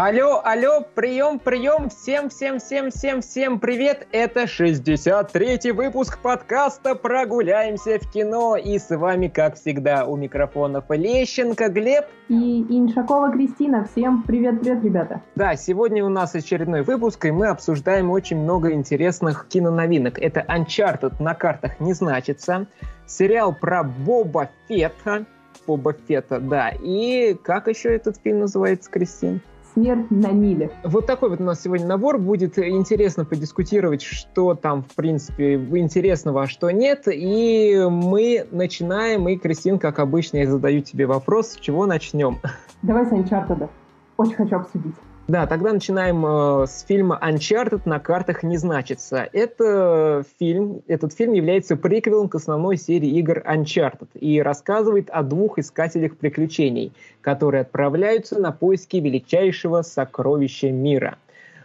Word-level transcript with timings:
Алло, 0.00 0.40
алло, 0.44 0.86
прием, 0.94 1.40
прием, 1.40 1.88
всем, 1.88 2.28
всем, 2.28 2.60
всем, 2.60 2.90
всем, 2.90 3.20
всем 3.20 3.58
привет! 3.58 4.06
Это 4.12 4.44
63-й 4.44 5.72
выпуск 5.72 6.20
подкаста 6.22 6.94
«Прогуляемся 6.94 7.98
в 7.98 8.08
кино». 8.08 8.56
И 8.56 8.78
с 8.78 8.96
вами, 8.96 9.26
как 9.26 9.56
всегда, 9.56 10.06
у 10.06 10.14
микрофонов 10.14 10.84
Лещенко 10.88 11.68
Глеб. 11.68 12.04
И 12.28 12.62
Иншакова 12.68 13.32
Кристина. 13.32 13.88
Всем 13.90 14.22
привет-привет, 14.22 14.84
ребята. 14.84 15.20
Да, 15.34 15.56
сегодня 15.56 16.04
у 16.04 16.08
нас 16.08 16.32
очередной 16.32 16.82
выпуск, 16.82 17.24
и 17.24 17.32
мы 17.32 17.48
обсуждаем 17.48 18.12
очень 18.12 18.36
много 18.36 18.70
интересных 18.70 19.48
киноновинок. 19.48 20.20
Это 20.20 20.46
Uncharted 20.48 21.20
на 21.20 21.34
картах 21.34 21.80
не 21.80 21.92
значится, 21.92 22.68
сериал 23.04 23.52
про 23.52 23.82
Боба 23.82 24.48
Фетта, 24.68 25.26
Боба 25.66 25.92
Фетта, 26.06 26.38
да. 26.38 26.70
И 26.80 27.34
как 27.42 27.66
еще 27.66 27.92
этот 27.92 28.16
фильм 28.22 28.38
называется, 28.38 28.88
Кристин? 28.92 29.40
Смерть 29.78 30.10
на 30.10 30.28
Ниле. 30.28 30.70
Вот 30.82 31.06
такой 31.06 31.30
вот 31.30 31.40
у 31.40 31.44
нас 31.44 31.62
сегодня 31.62 31.86
набор. 31.86 32.18
Будет 32.18 32.58
интересно 32.58 33.24
подискутировать, 33.24 34.02
что 34.02 34.54
там, 34.54 34.82
в 34.82 34.94
принципе, 34.94 35.54
интересного, 35.54 36.42
а 36.42 36.46
что 36.46 36.70
нет. 36.70 37.04
И 37.06 37.86
мы 37.88 38.46
начинаем. 38.50 39.28
И, 39.28 39.36
Кристин, 39.36 39.78
как 39.78 40.00
обычно, 40.00 40.38
я 40.38 40.50
задаю 40.50 40.80
тебе 40.80 41.06
вопрос. 41.06 41.50
С 41.52 41.56
чего 41.56 41.86
начнем? 41.86 42.38
Давай 42.82 43.06
с 43.06 43.10
Uncharted. 43.10 43.68
Очень 44.16 44.34
хочу 44.34 44.56
обсудить. 44.56 44.94
Да, 45.28 45.46
тогда 45.46 45.74
начинаем 45.74 46.24
э, 46.24 46.66
с 46.66 46.86
фильма 46.88 47.20
Uncharted 47.22 47.82
на 47.84 47.98
картах 47.98 48.42
не 48.42 48.56
значится. 48.56 49.28
Это 49.30 50.24
фильм, 50.38 50.80
этот 50.86 51.12
фильм 51.12 51.34
является 51.34 51.76
приквелом 51.76 52.30
к 52.30 52.34
основной 52.36 52.78
серии 52.78 53.10
игр 53.18 53.42
Uncharted 53.46 54.08
и 54.14 54.40
рассказывает 54.40 55.10
о 55.10 55.22
двух 55.22 55.58
искателях 55.58 56.16
приключений, 56.16 56.94
которые 57.20 57.60
отправляются 57.60 58.40
на 58.40 58.52
поиски 58.52 58.96
величайшего 58.96 59.82
сокровища 59.82 60.70
мира. 60.70 61.18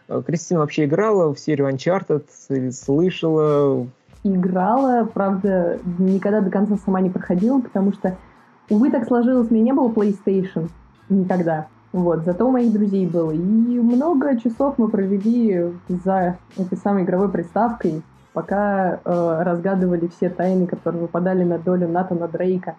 Э, 0.09 0.21
Кристина 0.27 0.59
вообще 0.59 0.83
играла 0.83 1.33
в 1.33 1.39
серию 1.39 1.69
Uncharted, 1.69 2.25
слышала? 2.73 3.87
Играла, 4.25 5.05
правда, 5.05 5.79
никогда 5.99 6.41
до 6.41 6.51
конца 6.51 6.75
сама 6.83 6.99
не 6.99 7.09
проходила, 7.09 7.61
потому 7.61 7.93
что, 7.93 8.17
увы, 8.69 8.91
так 8.91 9.07
сложилось, 9.07 9.49
у 9.49 9.53
меня 9.53 9.63
не 9.63 9.73
было 9.73 9.87
PlayStation 9.87 10.67
никогда. 11.07 11.67
Вот, 11.93 12.25
зато 12.25 12.47
у 12.47 12.51
моих 12.51 12.73
друзей 12.73 13.05
было. 13.05 13.31
И 13.31 13.37
много 13.37 14.37
часов 14.39 14.79
мы 14.79 14.89
провели 14.89 15.71
за 15.87 16.37
этой 16.57 16.77
самой 16.79 17.03
игровой 17.03 17.29
приставкой, 17.29 18.01
пока 18.33 18.95
э, 18.95 19.43
разгадывали 19.43 20.07
все 20.07 20.29
тайны, 20.29 20.65
которые 20.65 21.03
выпадали 21.03 21.43
на 21.43 21.59
долю 21.59 21.87
Натана 21.87 22.27
Дрейка. 22.27 22.75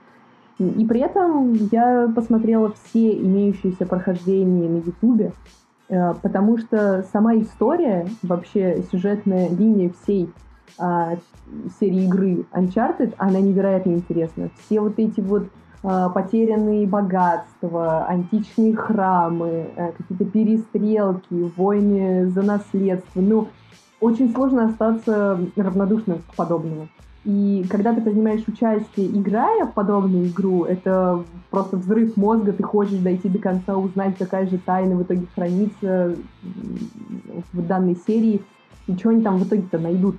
И 0.59 0.85
при 0.85 1.01
этом 1.01 1.55
я 1.71 2.11
посмотрела 2.15 2.73
все 2.73 3.17
имеющиеся 3.17 3.87
прохождения 3.87 4.69
на 4.69 4.79
Ютубе, 4.79 5.33
э, 5.89 6.15
потому 6.21 6.59
что 6.59 7.05
сама 7.13 7.37
история, 7.37 8.09
вообще 8.25 8.83
сюжетная 8.91 9.49
линия 9.49 9.93
всей 10.03 10.29
э, 10.81 11.17
серии 11.79 12.07
игры 12.07 12.47
Uncharted, 12.53 13.15
она 13.19 13.39
невероятно 13.39 13.93
интересна. 13.93 14.51
Все 14.59 14.81
вот 14.81 14.95
эти 14.99 15.21
вот 15.21 15.45
потерянные 15.85 16.87
богатства, 16.87 18.07
античные 18.07 18.75
храмы, 18.75 19.67
э, 19.77 19.93
какие-то 19.93 20.25
перестрелки, 20.25 21.53
войны 21.57 22.31
за 22.31 22.43
наследство. 22.43 23.21
Ну, 23.21 23.49
очень 24.01 24.33
сложно 24.33 24.67
остаться 24.67 25.39
равнодушным 25.57 26.21
к 26.31 26.35
подобному. 26.37 26.89
И 27.25 27.67
когда 27.71 27.95
ты 27.95 28.01
принимаешь 28.01 28.45
участие, 28.47 29.07
играя 29.09 29.67
в 29.67 29.73
подобную 29.73 30.29
игру, 30.29 30.65
это 30.65 31.23
просто 31.51 31.77
взрыв 31.77 32.17
мозга, 32.17 32.53
ты 32.53 32.63
хочешь 32.63 32.99
дойти 32.99 33.29
до 33.29 33.39
конца, 33.39 33.77
узнать, 33.77 34.17
какая 34.19 34.47
же 34.47 34.59
тайна 34.59 34.97
в 34.97 35.03
итоге 35.03 35.27
хранится 35.35 36.17
в 37.53 37.67
данной 37.67 37.97
серии, 38.07 38.43
и 38.87 38.95
что 38.95 39.11
они 39.11 39.23
там 39.23 39.39
в 39.39 39.47
итоге-то 39.47 39.79
найдут. 39.79 40.17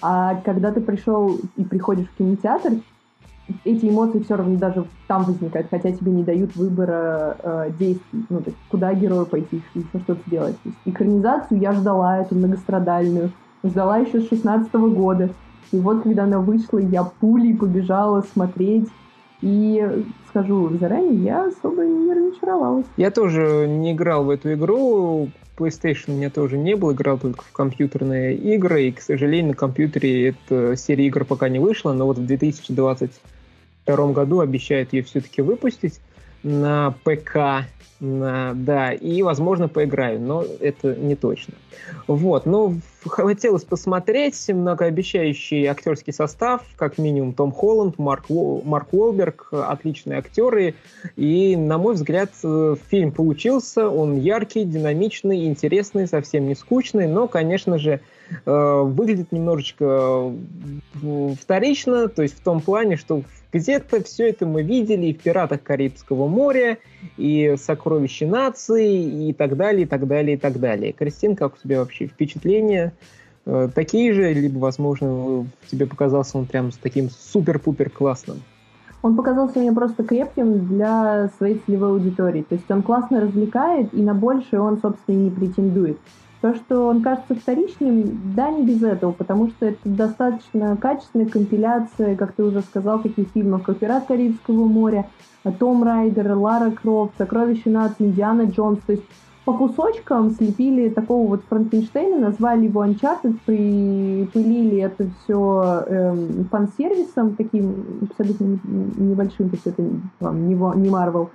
А 0.00 0.36
когда 0.44 0.70
ты 0.72 0.80
пришел 0.80 1.38
и 1.56 1.64
приходишь 1.64 2.08
в 2.08 2.16
кинотеатр, 2.18 2.74
эти 3.64 3.86
эмоции 3.86 4.20
все 4.20 4.36
равно 4.36 4.56
даже 4.56 4.86
там 5.06 5.24
возникают, 5.24 5.68
хотя 5.70 5.92
тебе 5.92 6.12
не 6.12 6.22
дают 6.22 6.56
выбора 6.56 7.36
э, 7.42 7.70
действий, 7.78 8.24
ну, 8.28 8.38
то 8.38 8.46
есть 8.46 8.58
куда 8.70 8.94
герою 8.94 9.26
пойти, 9.26 9.62
еще 9.74 9.86
что-то 10.02 10.20
сделать. 10.26 10.56
То 10.62 10.68
есть 10.68 10.78
экранизацию 10.86 11.60
я 11.60 11.72
ждала, 11.72 12.18
эту 12.18 12.34
многострадальную, 12.34 13.30
ждала 13.62 13.98
еще 13.98 14.20
с 14.20 14.28
16 14.28 14.72
-го 14.72 14.90
года. 14.90 15.30
И 15.72 15.78
вот, 15.78 16.02
когда 16.02 16.24
она 16.24 16.38
вышла, 16.38 16.78
я 16.78 17.04
пулей 17.04 17.56
побежала 17.56 18.22
смотреть. 18.32 18.88
И 19.40 20.04
скажу 20.30 20.70
заранее, 20.78 21.22
я 21.22 21.44
особо 21.46 21.84
не 21.84 22.14
разочаровалась. 22.14 22.86
Я 22.96 23.10
тоже 23.10 23.66
не 23.68 23.92
играл 23.92 24.24
в 24.24 24.30
эту 24.30 24.54
игру. 24.54 25.28
PlayStation 25.58 26.04
у 26.08 26.12
меня 26.12 26.30
тоже 26.30 26.56
не 26.56 26.74
был, 26.74 26.92
играл 26.92 27.18
только 27.18 27.44
в 27.44 27.52
компьютерные 27.52 28.34
игры, 28.36 28.84
и, 28.84 28.92
к 28.92 29.00
сожалению, 29.00 29.50
на 29.50 29.54
компьютере 29.54 30.30
эта 30.30 30.76
серия 30.76 31.06
игр 31.06 31.24
пока 31.24 31.48
не 31.48 31.58
вышла, 31.58 31.92
но 31.92 32.06
вот 32.06 32.18
в 32.18 32.26
2020 32.26 33.12
2022 33.86 34.12
году 34.12 34.40
обещают 34.40 34.92
ее 34.92 35.02
все-таки 35.02 35.42
выпустить 35.42 36.00
на 36.42 36.94
ПК, 37.04 37.66
да, 38.00 38.92
и, 38.92 39.22
возможно, 39.22 39.68
поиграю, 39.68 40.20
но 40.20 40.44
это 40.60 40.94
не 40.94 41.16
точно. 41.16 41.54
Вот, 42.06 42.46
ну, 42.46 42.80
хотелось 43.06 43.64
посмотреть 43.64 44.48
многообещающий 44.48 45.66
актерский 45.66 46.12
состав, 46.12 46.62
как 46.76 46.98
минимум 46.98 47.32
Том 47.32 47.52
Холланд, 47.52 47.98
Марк, 47.98 48.26
Марк 48.28 48.88
Уолберг, 48.92 49.48
отличные 49.52 50.18
актеры, 50.18 50.74
и, 51.16 51.56
на 51.56 51.78
мой 51.78 51.94
взгляд, 51.94 52.30
э, 52.42 52.76
фильм 52.88 53.12
получился, 53.12 53.88
он 53.88 54.18
яркий, 54.18 54.64
динамичный, 54.64 55.46
интересный, 55.46 56.06
совсем 56.06 56.46
не 56.48 56.54
скучный, 56.54 57.06
но, 57.06 57.28
конечно 57.28 57.78
же, 57.78 58.00
э, 58.44 58.80
выглядит 58.82 59.32
немножечко 59.32 60.32
э, 61.02 61.34
вторично, 61.40 62.08
то 62.08 62.22
есть 62.22 62.38
в 62.38 62.42
том 62.42 62.60
плане, 62.60 62.96
что 62.96 63.22
где-то 63.54 64.02
все 64.02 64.30
это 64.30 64.46
мы 64.46 64.64
видели 64.64 65.06
и 65.06 65.14
в 65.14 65.20
«Пиратах 65.22 65.62
Карибского 65.62 66.26
моря», 66.26 66.78
и 67.16 67.54
«Сокровища 67.56 68.26
нации», 68.26 69.28
и 69.28 69.32
так 69.32 69.56
далее, 69.56 69.84
и 69.84 69.86
так 69.86 70.08
далее, 70.08 70.36
и 70.36 70.38
так 70.38 70.58
далее. 70.58 70.92
Кристин, 70.92 71.36
как 71.36 71.54
у 71.54 71.58
тебя 71.62 71.78
вообще 71.78 72.08
впечатления? 72.08 72.93
Э, 73.46 73.68
такие 73.74 74.12
же, 74.12 74.32
либо, 74.32 74.58
возможно, 74.58 75.46
тебе 75.70 75.86
показался 75.86 76.38
он 76.38 76.46
прям 76.46 76.72
с 76.72 76.76
таким 76.76 77.10
супер-пупер 77.10 77.90
классным? 77.90 78.42
Он 79.02 79.16
показался 79.16 79.58
мне 79.58 79.70
просто 79.70 80.02
крепким 80.02 80.66
для 80.66 81.28
своей 81.36 81.60
целевой 81.66 81.90
аудитории. 81.90 82.42
То 82.42 82.54
есть 82.54 82.70
он 82.70 82.82
классно 82.82 83.20
развлекает, 83.20 83.92
и 83.92 84.00
на 84.00 84.14
большее 84.14 84.60
он, 84.60 84.78
собственно, 84.80 85.16
и 85.16 85.18
не 85.24 85.30
претендует. 85.30 85.98
То, 86.40 86.54
что 86.54 86.88
он 86.88 87.02
кажется 87.02 87.34
вторичным, 87.34 88.34
да, 88.34 88.50
не 88.50 88.64
без 88.64 88.82
этого, 88.82 89.12
потому 89.12 89.48
что 89.48 89.66
это 89.66 89.78
достаточно 89.84 90.76
качественная 90.76 91.26
компиляция, 91.26 92.16
как 92.16 92.32
ты 92.32 92.44
уже 92.44 92.60
сказал, 92.62 93.00
таких 93.00 93.28
фильмов, 93.28 93.62
как 93.62 93.78
«Пират 93.78 94.06
Карибского 94.06 94.64
моря», 94.66 95.06
«Том 95.58 95.84
Райдер», 95.84 96.32
«Лара 96.32 96.70
Крофт», 96.70 97.12
«Сокровища 97.18 97.70
нации», 97.70 98.04
«Индиана 98.04 98.42
Джонс». 98.42 98.78
То 98.86 98.92
есть 98.92 99.04
по 99.44 99.52
кусочкам 99.52 100.30
слепили 100.30 100.88
такого 100.88 101.28
вот 101.28 101.42
Франкенштейна, 101.48 102.18
назвали 102.18 102.64
его 102.64 102.84
Uncharted, 102.84 103.36
припылили 103.44 104.78
это 104.78 105.06
все 105.18 105.84
эм, 105.86 106.48
фан-сервисом, 106.50 107.36
таким 107.36 108.08
абсолютно 108.10 108.58
небольшим, 108.64 109.50
то 109.50 109.56
есть 109.56 109.66
это 109.66 109.84
вам, 110.20 110.48
не 110.48 110.54
Marvel. 110.54 111.28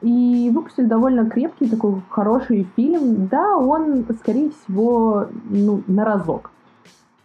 И 0.00 0.50
выпустили 0.52 0.86
довольно 0.86 1.30
крепкий, 1.30 1.68
такой 1.68 2.02
хороший 2.08 2.66
фильм. 2.74 3.28
Да, 3.28 3.56
он, 3.56 4.04
скорее 4.18 4.50
всего, 4.50 5.26
ну, 5.48 5.82
на 5.86 6.04
разок. 6.04 6.50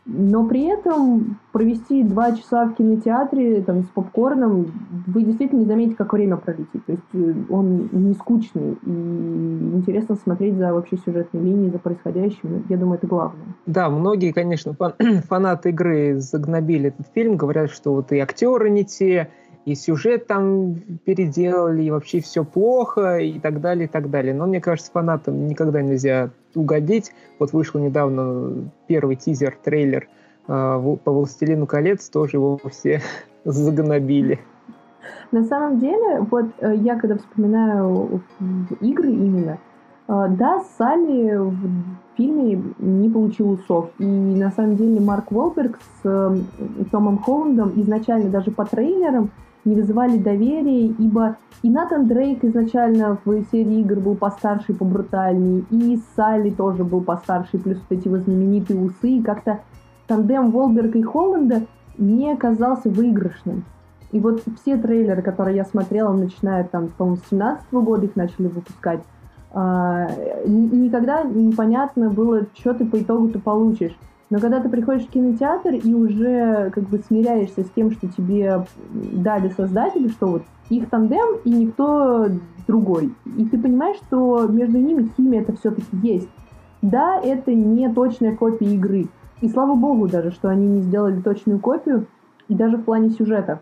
Но 0.10 0.46
при 0.46 0.64
этом 0.64 1.38
провести 1.52 2.02
два 2.02 2.32
часа 2.32 2.66
в 2.66 2.76
кинотеатре 2.76 3.62
там, 3.62 3.84
с 3.84 3.88
попкорном, 3.88 4.68
вы 5.06 5.24
действительно 5.24 5.60
не 5.60 5.66
заметите, 5.66 5.98
как 5.98 6.14
время 6.14 6.38
пролетит. 6.38 6.86
То 6.86 6.94
есть 6.94 7.04
э, 7.14 7.34
он 7.50 7.90
не 7.92 8.14
скучный, 8.14 8.78
и 8.86 8.90
интересно 8.90 10.16
смотреть 10.16 10.56
за 10.56 10.74
вообще 10.74 10.98
сюжетной 10.98 11.42
линией, 11.42 11.72
за 11.72 11.80
происходящим. 11.80 12.64
Я 12.70 12.78
думаю, 12.78 12.98
это 13.00 13.08
главное. 13.08 13.48
Да, 13.66 13.90
многие, 13.90 14.32
конечно, 14.32 14.74
фанаты 15.28 15.70
игры 15.70 16.20
загнобили 16.20 16.88
этот 16.88 17.08
фильм, 17.14 17.36
говорят, 17.36 17.70
что 17.70 17.94
вот 17.94 18.14
и 18.14 18.20
актеры 18.20 18.70
не 18.70 18.86
те, 18.86 19.30
и 19.68 19.76
сюжет 19.76 20.28
там 20.28 20.76
переделали, 21.04 21.84
и 21.84 21.92
вообще 21.92 22.22
все 22.22 22.46
плохо, 22.46 23.18
и 23.18 23.38
так 23.38 23.60
далее, 23.60 23.84
и 23.84 23.88
так 23.90 24.10
далее. 24.10 24.34
Но 24.34 24.46
мне 24.46 24.62
кажется, 24.62 24.90
фанатам 24.94 25.46
никогда 25.50 25.82
нельзя 25.82 26.30
угодить. 26.56 27.12
Вот 27.38 27.52
вышел 27.52 27.82
недавно 27.82 28.72
первый 28.88 29.18
тизер, 29.18 29.58
трейлер 29.62 30.08
э, 30.48 30.98
по 31.04 31.12
«Властелину 31.12 31.68
колец», 31.68 32.08
тоже 32.08 32.38
его 32.38 32.62
все 32.72 33.02
загнобили. 33.44 34.40
На 35.34 35.44
самом 35.44 35.80
деле, 35.80 36.22
вот 36.32 36.46
э, 36.60 36.74
я 36.78 36.98
когда 36.98 37.18
вспоминаю 37.18 38.22
игры 38.80 39.10
именно, 39.10 39.58
э, 40.08 40.28
да, 40.30 40.64
Салли 40.78 41.36
в 41.36 41.58
фильме 42.16 42.64
не 42.80 43.10
получил 43.10 43.52
усов. 43.52 43.90
И 44.00 44.06
на 44.06 44.50
самом 44.52 44.78
деле 44.78 45.02
Марк 45.02 45.30
Уолберг 45.30 45.78
с 45.78 46.06
э, 46.06 46.38
Томом 46.90 47.18
Холландом 47.18 47.74
изначально 47.76 48.30
даже 48.30 48.52
по 48.52 48.64
трейлерам 48.64 49.30
не 49.68 49.76
вызывали 49.76 50.18
доверия, 50.18 50.88
ибо 50.88 51.38
и 51.62 51.70
Натан 51.70 52.08
Дрейк 52.08 52.44
изначально 52.44 53.18
в 53.26 53.44
серии 53.52 53.82
игр 53.82 54.00
был 54.00 54.16
постарше 54.16 54.72
и 54.72 54.76
побрутальнее, 54.76 55.64
и 55.70 56.00
Салли 56.16 56.52
тоже 56.52 56.84
был 56.84 57.02
постарше, 57.02 57.58
плюс 57.58 57.78
вот 57.90 57.98
эти 58.00 58.08
вот 58.08 58.22
знаменитые 58.22 58.80
усы, 58.80 59.10
и 59.10 59.22
как-то 59.22 59.60
тандем 60.08 60.52
Волберга 60.52 60.98
и 60.98 61.04
Холланда 61.04 61.64
не 61.98 62.32
оказался 62.32 62.90
выигрышным. 62.90 63.66
И 64.12 64.20
вот 64.20 64.42
все 64.62 64.78
трейлеры, 64.78 65.22
которые 65.22 65.58
я 65.58 65.66
смотрела, 65.66 66.14
начиная 66.14 66.64
там, 66.64 66.88
по-моему, 66.98 67.18
с 67.18 67.30
17 67.30 67.74
года 67.74 68.06
их 68.06 68.16
начали 68.16 68.48
выпускать, 68.48 69.02
а, 69.52 70.08
никогда 70.46 71.24
непонятно 71.24 72.10
было, 72.10 72.46
что 72.58 72.74
ты 72.74 72.86
по 72.86 73.02
итогу 73.02 73.30
ты 73.30 73.40
получишь. 73.40 73.98
Но 74.30 74.40
когда 74.40 74.60
ты 74.60 74.68
приходишь 74.68 75.06
в 75.06 75.10
кинотеатр 75.10 75.76
и 75.76 75.94
уже 75.94 76.70
как 76.72 76.84
бы 76.86 77.00
смиряешься 77.00 77.64
с 77.64 77.70
тем, 77.70 77.92
что 77.92 78.08
тебе 78.08 78.66
дали 78.92 79.50
создатели, 79.50 80.10
что 80.10 80.28
вот 80.28 80.44
их 80.70 80.90
тандем 80.90 81.38
и 81.46 81.50
никто 81.50 82.28
другой. 82.68 83.14
И 83.38 83.46
ты 83.46 83.58
понимаешь, 83.58 83.98
что 84.08 84.48
между 84.48 84.80
ними 84.80 85.10
химия 85.16 85.42
это 85.42 85.56
все-таки 85.56 85.96
есть. 86.04 86.28
Да, 86.82 87.20
это 87.20 87.54
не 87.54 87.92
точная 87.92 88.36
копия 88.36 88.74
игры. 88.74 89.08
И 89.42 89.48
слава 89.48 89.76
богу 89.76 90.08
даже, 90.08 90.32
что 90.32 90.50
они 90.50 90.68
не 90.68 90.82
сделали 90.82 91.22
точную 91.22 91.60
копию, 91.60 92.08
и 92.50 92.56
даже 92.56 92.78
в 92.78 92.84
плане 92.84 93.12
сюжета. 93.12 93.62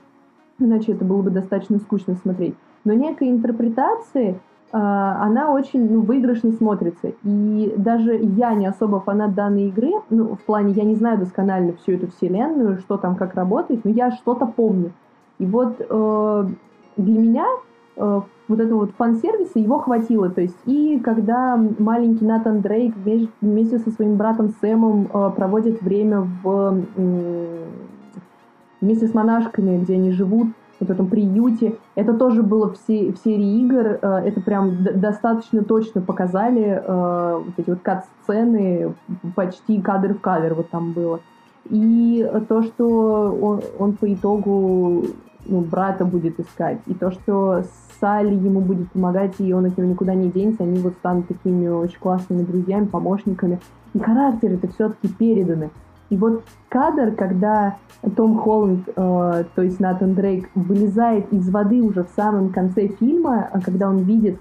Иначе 0.57 0.93
это 0.93 1.05
было 1.05 1.21
бы 1.21 1.31
достаточно 1.31 1.79
скучно 1.79 2.15
смотреть. 2.15 2.55
Но 2.85 2.93
некой 2.93 3.29
интерпретации 3.29 4.31
а, 4.31 4.39
она 4.77 5.53
очень 5.53 5.89
ну, 5.89 6.01
выигрышно 6.01 6.51
смотрится. 6.51 7.13
И 7.23 7.73
даже 7.77 8.15
я 8.15 8.53
не 8.53 8.65
особо 8.65 8.99
фанат 8.99 9.33
данной 9.33 9.67
игры, 9.69 9.91
ну, 10.09 10.35
в 10.35 10.39
плане, 10.41 10.73
я 10.73 10.83
не 10.83 10.95
знаю 10.95 11.17
досконально 11.17 11.73
всю 11.73 11.93
эту 11.93 12.07
вселенную, 12.07 12.79
что 12.79 12.97
там, 12.97 13.15
как 13.15 13.35
работает, 13.35 13.85
но 13.85 13.91
я 13.91 14.11
что-то 14.11 14.45
помню. 14.45 14.91
И 15.39 15.45
вот 15.45 15.75
э, 15.79 16.47
для 16.97 17.19
меня 17.19 17.45
э, 17.95 18.21
вот 18.47 18.59
этого 18.59 18.79
вот 18.79 18.91
фан-сервиса 18.97 19.59
его 19.59 19.79
хватило. 19.79 20.29
То 20.29 20.41
есть 20.41 20.57
и 20.65 20.99
когда 20.99 21.57
маленький 21.79 22.25
Натан 22.25 22.61
Дрейк 22.61 22.95
вместе 23.41 23.79
со 23.79 23.91
своим 23.91 24.15
братом 24.15 24.53
Сэмом 24.61 25.07
э, 25.11 25.31
проводит 25.35 25.81
время 25.81 26.27
в, 26.43 26.83
э, 26.95 27.65
вместе 28.81 29.07
с 29.07 29.13
монашками, 29.13 29.77
где 29.77 29.95
они 29.95 30.11
живут, 30.11 30.47
вот 30.79 30.89
этом 30.89 31.07
приюте. 31.07 31.77
Это 31.95 32.13
тоже 32.13 32.43
было 32.43 32.73
в, 32.73 32.77
се 32.77 33.11
в 33.11 33.17
серии 33.17 33.61
игр. 33.61 33.99
Э, 34.01 34.21
это 34.25 34.41
прям 34.41 34.83
достаточно 34.83 35.63
точно 35.63 36.01
показали 36.01 36.81
э, 36.83 37.41
вот 37.45 37.53
эти 37.57 37.69
вот 37.69 37.79
кат-сцены, 37.81 38.93
почти 39.35 39.81
кадр 39.81 40.13
в 40.13 40.19
кадр 40.19 40.53
вот 40.53 40.69
там 40.69 40.93
было. 40.93 41.19
И 41.69 42.29
то, 42.47 42.61
что 42.61 43.37
он, 43.41 43.61
он 43.79 43.93
по 43.93 44.13
итогу 44.13 45.05
ну, 45.47 45.61
брата 45.61 46.05
будет 46.05 46.39
искать, 46.39 46.79
и 46.85 46.93
то, 46.93 47.11
что 47.11 47.63
Салли 47.99 48.33
ему 48.35 48.61
будет 48.61 48.91
помогать, 48.91 49.35
и 49.39 49.53
он 49.53 49.65
от 49.65 49.77
него 49.77 49.89
никуда 49.89 50.13
не 50.13 50.29
денется, 50.29 50.63
они 50.63 50.79
вот 50.79 50.93
станут 50.93 51.27
такими 51.27 51.67
очень 51.67 51.99
классными 51.99 52.43
друзьями, 52.43 52.85
помощниками. 52.85 53.59
И 53.93 53.99
характеры-то 53.99 54.67
все-таки 54.69 55.07
переданы. 55.07 55.69
И 56.15 56.17
вот 56.17 56.43
кадр, 56.69 57.11
когда 57.11 57.75
том 58.15 58.39
Холланд, 58.39 58.87
э, 58.87 59.43
то 59.53 59.61
есть 59.61 59.81
Натан 59.81 60.13
Дрейк, 60.13 60.49
вылезает 60.55 61.33
из 61.33 61.49
воды 61.49 61.81
уже 61.81 62.05
в 62.05 62.09
самом 62.15 62.53
конце 62.53 62.87
фильма, 62.87 63.49
а 63.51 63.59
когда 63.59 63.89
он 63.89 63.97
видит 63.97 64.39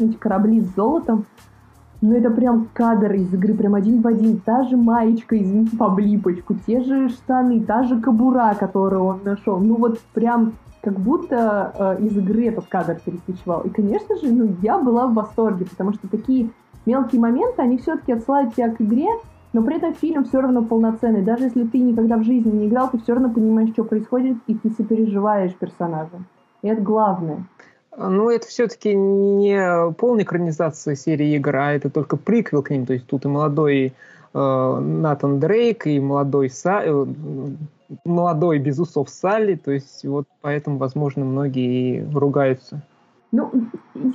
эти 0.00 0.14
корабли 0.14 0.62
с 0.62 0.74
золотом, 0.74 1.24
ну 2.00 2.12
это 2.12 2.28
прям 2.30 2.66
кадр 2.72 3.12
из 3.12 3.32
игры, 3.32 3.54
прям 3.54 3.76
один 3.76 4.02
в 4.02 4.06
один. 4.08 4.40
Та 4.40 4.64
же 4.64 4.76
маечка, 4.76 5.40
извините, 5.40 5.76
по 5.76 5.90
блипочку, 5.90 6.54
те 6.66 6.80
же 6.80 7.08
штаны, 7.08 7.60
та 7.60 7.84
же 7.84 8.00
кабура, 8.00 8.56
которую 8.58 9.04
он 9.04 9.20
нашел. 9.24 9.60
Ну 9.60 9.76
вот 9.76 10.00
прям 10.12 10.54
как 10.82 10.98
будто 10.98 11.72
э, 12.00 12.04
из 12.04 12.16
игры 12.16 12.46
этот 12.46 12.66
кадр 12.66 12.98
перекочевал. 13.04 13.60
И, 13.60 13.68
конечно 13.68 14.16
же, 14.16 14.32
ну, 14.32 14.56
я 14.60 14.76
была 14.76 15.06
в 15.06 15.14
восторге, 15.14 15.66
потому 15.66 15.92
что 15.92 16.08
такие 16.08 16.50
мелкие 16.84 17.20
моменты, 17.20 17.62
они 17.62 17.78
все-таки 17.78 18.12
отсылают 18.12 18.56
тебя 18.56 18.70
к 18.70 18.80
игре, 18.80 19.06
но 19.56 19.62
при 19.62 19.76
этом 19.76 19.94
фильм 19.94 20.24
все 20.24 20.42
равно 20.42 20.62
полноценный. 20.62 21.22
Даже 21.22 21.44
если 21.44 21.64
ты 21.64 21.78
никогда 21.78 22.18
в 22.18 22.24
жизни 22.24 22.50
не 22.50 22.68
играл, 22.68 22.90
ты 22.90 22.98
все 22.98 23.14
равно 23.14 23.30
понимаешь, 23.30 23.70
что 23.70 23.84
происходит, 23.84 24.36
и 24.46 24.54
ты 24.54 24.68
сопереживаешь 24.68 25.54
персонажа. 25.54 26.18
И 26.60 26.68
это 26.68 26.82
главное. 26.82 27.46
Ну, 27.96 28.28
это 28.28 28.46
все-таки 28.46 28.94
не 28.94 29.92
полная 29.94 30.24
экранизация 30.24 30.94
серии 30.94 31.36
игр, 31.36 31.56
а 31.56 31.72
это 31.72 31.88
только 31.88 32.18
приквел 32.18 32.62
к 32.62 32.68
ним. 32.68 32.84
То 32.84 32.92
есть 32.92 33.06
тут 33.06 33.24
и 33.24 33.28
молодой 33.28 33.94
э, 34.34 34.78
Натан 34.78 35.40
Дрейк, 35.40 35.86
и 35.86 36.00
молодой, 36.00 36.50
Са, 36.50 36.82
э, 36.84 37.06
молодой 38.04 38.58
без 38.58 38.78
усов 38.78 39.08
Салли. 39.08 39.54
То 39.54 39.70
есть 39.70 40.04
вот 40.04 40.26
поэтому, 40.42 40.76
возможно, 40.76 41.24
многие 41.24 42.00
и 42.00 42.14
ругаются. 42.14 42.82
Ну, 43.32 43.50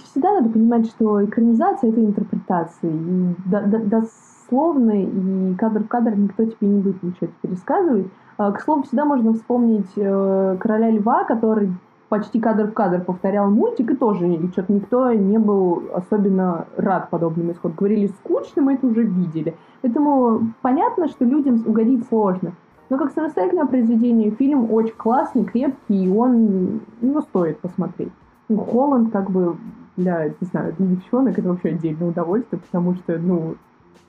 всегда 0.04 0.40
надо 0.40 0.50
понимать, 0.50 0.86
что 0.86 1.26
экранизация— 1.26 1.90
это 1.92 2.00
интерпретация. 2.00 2.92
И 2.92 3.36
до, 3.48 3.62
до, 3.62 3.80
до 3.80 4.04
дословно, 4.52 4.92
и 4.92 5.56
кадр 5.56 5.84
в 5.84 5.88
кадр 5.88 6.16
никто 6.16 6.46
тебе 6.46 6.68
не 6.68 6.82
будет 6.82 7.02
ничего 7.02 7.30
пересказывать. 7.42 8.08
А, 8.38 8.52
к 8.52 8.62
слову, 8.62 8.84
всегда 8.84 9.06
можно 9.06 9.34
вспомнить 9.34 9.90
э, 9.96 10.58
«Короля 10.60 10.92
льва», 10.92 11.24
который 11.24 11.72
почти 12.10 12.40
кадр 12.40 12.68
в 12.68 12.74
кадр 12.74 13.02
повторял 13.02 13.50
мультик, 13.50 13.92
и 13.92 13.96
тоже 13.96 14.28
что-то 14.52 14.74
никто 14.74 15.12
не 15.14 15.38
был 15.38 15.84
особенно 15.94 16.66
рад 16.76 17.10
подобному 17.10 17.54
исходу. 17.54 17.76
Говорили, 17.78 18.08
скучно, 18.08 18.62
мы 18.62 18.74
это 18.74 18.88
уже 18.88 19.04
видели. 19.04 19.56
Поэтому 19.82 20.52
понятно, 20.62 21.08
что 21.08 21.24
людям 21.24 21.64
угодить 21.66 22.06
сложно. 22.10 22.54
Но 22.90 22.98
как 22.98 23.14
самостоятельное 23.14 23.66
произведение, 23.66 24.32
фильм 24.32 24.72
очень 24.74 24.96
классный, 24.98 25.46
крепкий, 25.46 26.06
и 26.06 26.10
он, 26.10 26.82
его 27.00 27.22
стоит 27.22 27.60
посмотреть. 27.60 28.12
Ну, 28.50 28.58
Холланд 28.58 29.14
как 29.14 29.32
бы 29.32 29.56
для, 29.96 30.28
не 30.28 30.48
знаю, 30.48 30.76
для 30.78 30.88
девчонок 30.88 31.40
это 31.40 31.48
вообще 31.48 31.70
отдельное 31.70 32.10
удовольствие, 32.10 32.60
потому 32.60 32.96
что, 32.96 33.18
ну, 33.18 33.56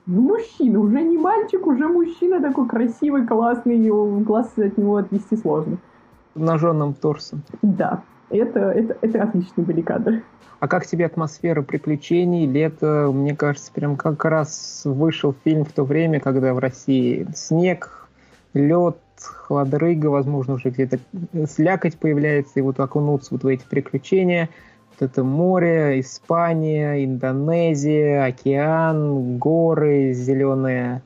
ну, 0.06 0.22
мужчина, 0.22 0.80
уже 0.80 1.00
не 1.02 1.16
мальчик, 1.16 1.66
уже 1.66 1.86
мужчина 1.86 2.40
такой 2.40 2.66
красивый, 2.66 3.26
классный, 3.26 3.78
его 3.78 4.06
глаз 4.18 4.50
от 4.56 4.76
него 4.76 4.96
отвести 4.96 5.36
сложно. 5.36 5.78
Обнаженным 6.34 6.94
торсом. 6.94 7.42
Да, 7.62 8.02
это, 8.30 8.60
это, 8.60 8.96
это 9.00 9.22
отличные 9.22 9.64
были 9.64 9.80
кадры. 9.80 10.22
А 10.58 10.68
как 10.68 10.86
тебе 10.86 11.06
атмосфера 11.06 11.62
приключений, 11.62 12.46
лето? 12.46 13.10
Мне 13.12 13.36
кажется, 13.36 13.72
прям 13.72 13.96
как 13.96 14.24
раз 14.24 14.82
вышел 14.84 15.34
фильм 15.44 15.64
в 15.64 15.72
то 15.72 15.84
время, 15.84 16.20
когда 16.20 16.54
в 16.54 16.58
России 16.58 17.26
снег, 17.34 18.08
лед, 18.54 18.96
холодрыга, 19.20 20.06
возможно, 20.06 20.54
уже 20.54 20.70
где-то 20.70 20.98
слякоть 21.48 21.96
появляется, 21.98 22.52
и 22.56 22.62
вот 22.62 22.80
окунуться 22.80 23.34
вот 23.34 23.44
в 23.44 23.46
эти 23.46 23.64
приключения– 23.68 24.48
это 25.00 25.24
море, 25.24 26.00
Испания, 26.00 27.04
Индонезия, 27.04 28.24
океан, 28.24 29.38
горы, 29.38 30.12
зеленая 30.12 31.02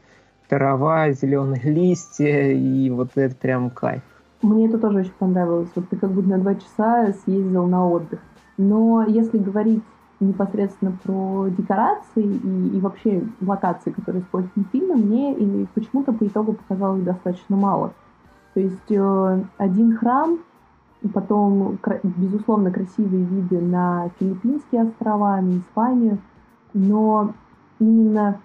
трава, 0.49 1.11
зеленые 1.13 1.63
листья, 1.65 2.53
и 2.53 2.91
вот 2.91 3.11
это 3.15 3.35
прям 3.35 3.71
кайф. 3.71 4.03
Мне 4.43 4.67
это 4.67 4.79
тоже 4.79 5.01
очень 5.01 5.13
понравилось. 5.19 5.69
Вот 5.75 5.89
ты 5.89 5.97
как 5.97 6.11
будто 6.11 6.29
на 6.29 6.39
два 6.39 6.55
часа 6.55 7.13
съездил 7.25 7.67
на 7.67 7.89
отдых. 7.89 8.21
Но 8.59 9.05
если 9.07 9.39
говорить 9.39 9.83
непосредственно 10.21 10.97
про 11.03 11.49
декорации 11.49 12.25
и, 12.25 12.77
и 12.77 12.81
вообще 12.81 13.23
локации, 13.41 13.91
которые 13.91 14.23
используют 14.23 14.55
в 14.55 14.71
фильме, 14.71 14.95
мне 14.95 15.67
почему-то 15.75 16.13
по 16.13 16.27
итогу 16.27 16.55
показалось 16.55 17.03
достаточно 17.03 17.57
мало. 17.57 17.93
То 18.55 18.61
есть 18.61 18.91
э, 18.91 19.45
один 19.59 19.97
храм 19.99 20.39
Потом, 21.13 21.79
безусловно, 22.03 22.71
красивые 22.71 23.25
виды 23.25 23.61
на 23.61 24.11
Филиппинские 24.19 24.83
острова, 24.83 25.41
на 25.41 25.59
Испанию. 25.59 26.19
Но 26.73 27.33
именно 27.79 28.41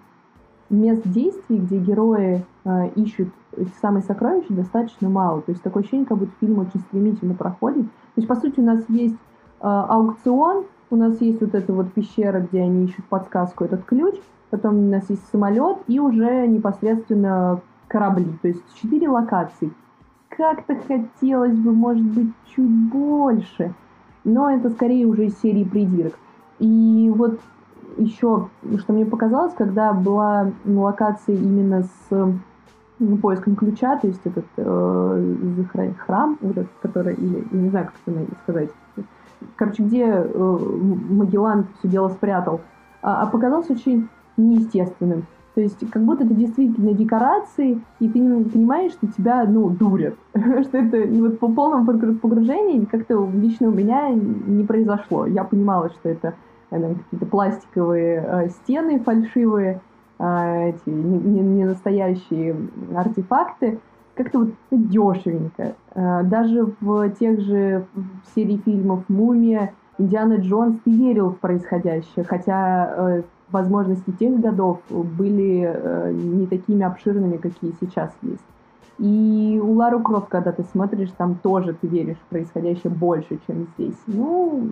мест 0.70 1.02
действий, 1.04 1.58
где 1.58 1.78
герои 1.78 2.44
э, 2.64 2.88
ищут 2.96 3.28
эти 3.56 3.72
самые 3.80 4.02
сокровища, 4.02 4.52
достаточно 4.52 5.08
мало. 5.08 5.42
То 5.42 5.52
есть 5.52 5.62
такое 5.62 5.82
ощущение, 5.82 6.06
как 6.06 6.18
будто 6.18 6.32
фильм 6.40 6.58
очень 6.58 6.80
стремительно 6.80 7.34
проходит. 7.34 7.84
То 7.84 8.16
есть, 8.16 8.28
по 8.28 8.36
сути, 8.36 8.60
у 8.60 8.64
нас 8.64 8.82
есть 8.88 9.14
э, 9.14 9.18
аукцион, 9.60 10.64
у 10.90 10.96
нас 10.96 11.20
есть 11.20 11.40
вот 11.40 11.54
эта 11.54 11.72
вот 11.72 11.92
пещера, 11.92 12.40
где 12.40 12.62
они 12.62 12.84
ищут 12.84 13.04
подсказку, 13.06 13.64
этот 13.64 13.84
ключ, 13.84 14.14
потом 14.50 14.78
у 14.78 14.90
нас 14.90 15.08
есть 15.08 15.26
самолет 15.30 15.78
и 15.88 15.98
уже 15.98 16.46
непосредственно 16.46 17.60
корабли. 17.88 18.32
То 18.42 18.48
есть 18.48 18.62
четыре 18.80 19.08
локации 19.08 19.72
как-то 20.36 20.76
хотелось 20.86 21.56
бы, 21.56 21.72
может 21.72 22.04
быть, 22.04 22.32
чуть 22.54 22.70
больше. 22.90 23.74
Но 24.24 24.50
это 24.50 24.70
скорее 24.70 25.06
уже 25.06 25.26
из 25.26 25.40
серии 25.40 25.64
придирок. 25.64 26.14
И 26.58 27.12
вот 27.14 27.40
еще, 27.98 28.48
что 28.78 28.92
мне 28.92 29.04
показалось, 29.04 29.52
когда 29.54 29.92
была 29.92 30.50
локация 30.64 31.34
именно 31.34 31.82
с 31.82 32.32
ну, 32.98 33.16
поиском 33.16 33.56
ключа, 33.56 33.96
то 33.96 34.06
есть 34.06 34.20
этот 34.24 34.44
э, 34.56 35.94
храм, 35.98 36.38
этот, 36.40 36.68
который, 36.80 37.14
или, 37.14 37.46
не 37.50 37.68
знаю, 37.68 37.86
как 37.86 38.14
это 38.14 38.26
сказать, 38.44 38.70
короче, 39.56 39.82
где 39.82 40.06
э, 40.06 40.58
Магеллан 41.10 41.66
все 41.78 41.88
дело 41.88 42.08
спрятал, 42.08 42.60
а, 43.02 43.22
а 43.22 43.26
показался 43.26 43.72
очень 43.72 44.08
неестественным. 44.36 45.24
То 45.54 45.60
есть 45.60 45.78
как 45.90 46.02
будто 46.02 46.24
это 46.24 46.32
действительно 46.34 46.92
декорации, 46.92 47.80
и 48.00 48.08
ты 48.08 48.18
понимаешь, 48.44 48.92
что 48.92 49.06
тебя, 49.06 49.44
ну, 49.44 49.68
дурят. 49.68 50.14
что 50.34 50.78
это 50.78 51.06
вот 51.08 51.38
по 51.38 51.48
полному 51.48 51.84
погружении 52.18 52.84
как-то 52.86 53.28
лично 53.34 53.68
у 53.68 53.72
меня 53.72 54.08
не 54.10 54.64
произошло. 54.64 55.26
Я 55.26 55.44
понимала, 55.44 55.90
что 55.90 56.08
это 56.08 56.34
какие-то 56.70 57.26
пластиковые 57.26 58.24
э, 58.26 58.48
стены 58.48 58.98
фальшивые, 59.00 59.80
э, 60.18 60.70
эти 60.70 60.88
не, 60.88 61.18
не, 61.18 61.40
не 61.40 61.64
настоящие 61.64 62.56
артефакты. 62.94 63.78
Как-то 64.14 64.40
вот 64.40 64.50
дешевенько. 64.70 65.74
Э, 65.94 66.22
даже 66.22 66.72
в 66.80 67.10
тех 67.10 67.40
же 67.40 67.84
в 67.94 68.34
серии 68.34 68.56
фильмов 68.64 69.04
«Мумия», 69.08 69.74
«Индиана 69.98 70.36
Джонс» 70.36 70.78
ты 70.84 70.90
верил 70.90 71.30
в 71.30 71.38
происходящее, 71.38 72.24
хотя 72.24 72.94
э, 72.96 73.22
возможности 73.52 74.10
тех 74.18 74.40
годов 74.40 74.80
были 74.90 75.72
э, 75.74 76.12
не 76.12 76.46
такими 76.46 76.84
обширными, 76.84 77.36
какие 77.36 77.74
сейчас 77.80 78.10
есть. 78.22 78.42
И 78.98 79.60
у 79.62 79.72
Лару 79.72 80.00
Крофт, 80.00 80.28
когда 80.28 80.52
ты 80.52 80.64
смотришь, 80.64 81.10
там 81.16 81.36
тоже 81.36 81.74
ты 81.74 81.86
веришь 81.86 82.18
в 82.18 82.28
происходящее 82.28 82.92
больше, 82.92 83.38
чем 83.46 83.66
здесь. 83.76 83.96
Ну, 84.06 84.70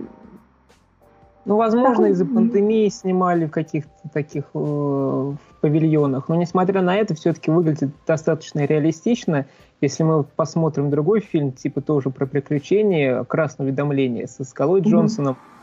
ну, 1.46 1.56
возможно, 1.56 2.06
из-за 2.06 2.26
пандемии 2.26 2.88
снимали 2.90 3.46
в 3.46 3.50
каких-то 3.50 3.90
таких 4.12 4.44
э, 4.54 4.58
в 4.58 5.36
павильонах. 5.60 6.28
Но, 6.28 6.36
несмотря 6.36 6.82
на 6.82 6.96
это, 6.96 7.14
все-таки 7.14 7.50
выглядит 7.50 7.90
достаточно 8.06 8.64
реалистично. 8.64 9.46
Если 9.80 10.02
мы 10.02 10.22
посмотрим 10.22 10.90
другой 10.90 11.20
фильм, 11.20 11.52
типа 11.52 11.80
тоже 11.80 12.10
про 12.10 12.26
приключения, 12.26 13.24
«Красное 13.24 13.66
уведомление» 13.66 14.28
со 14.28 14.44
Скалой 14.44 14.82
Джонсоном, 14.82 15.34
mm-hmm 15.34 15.59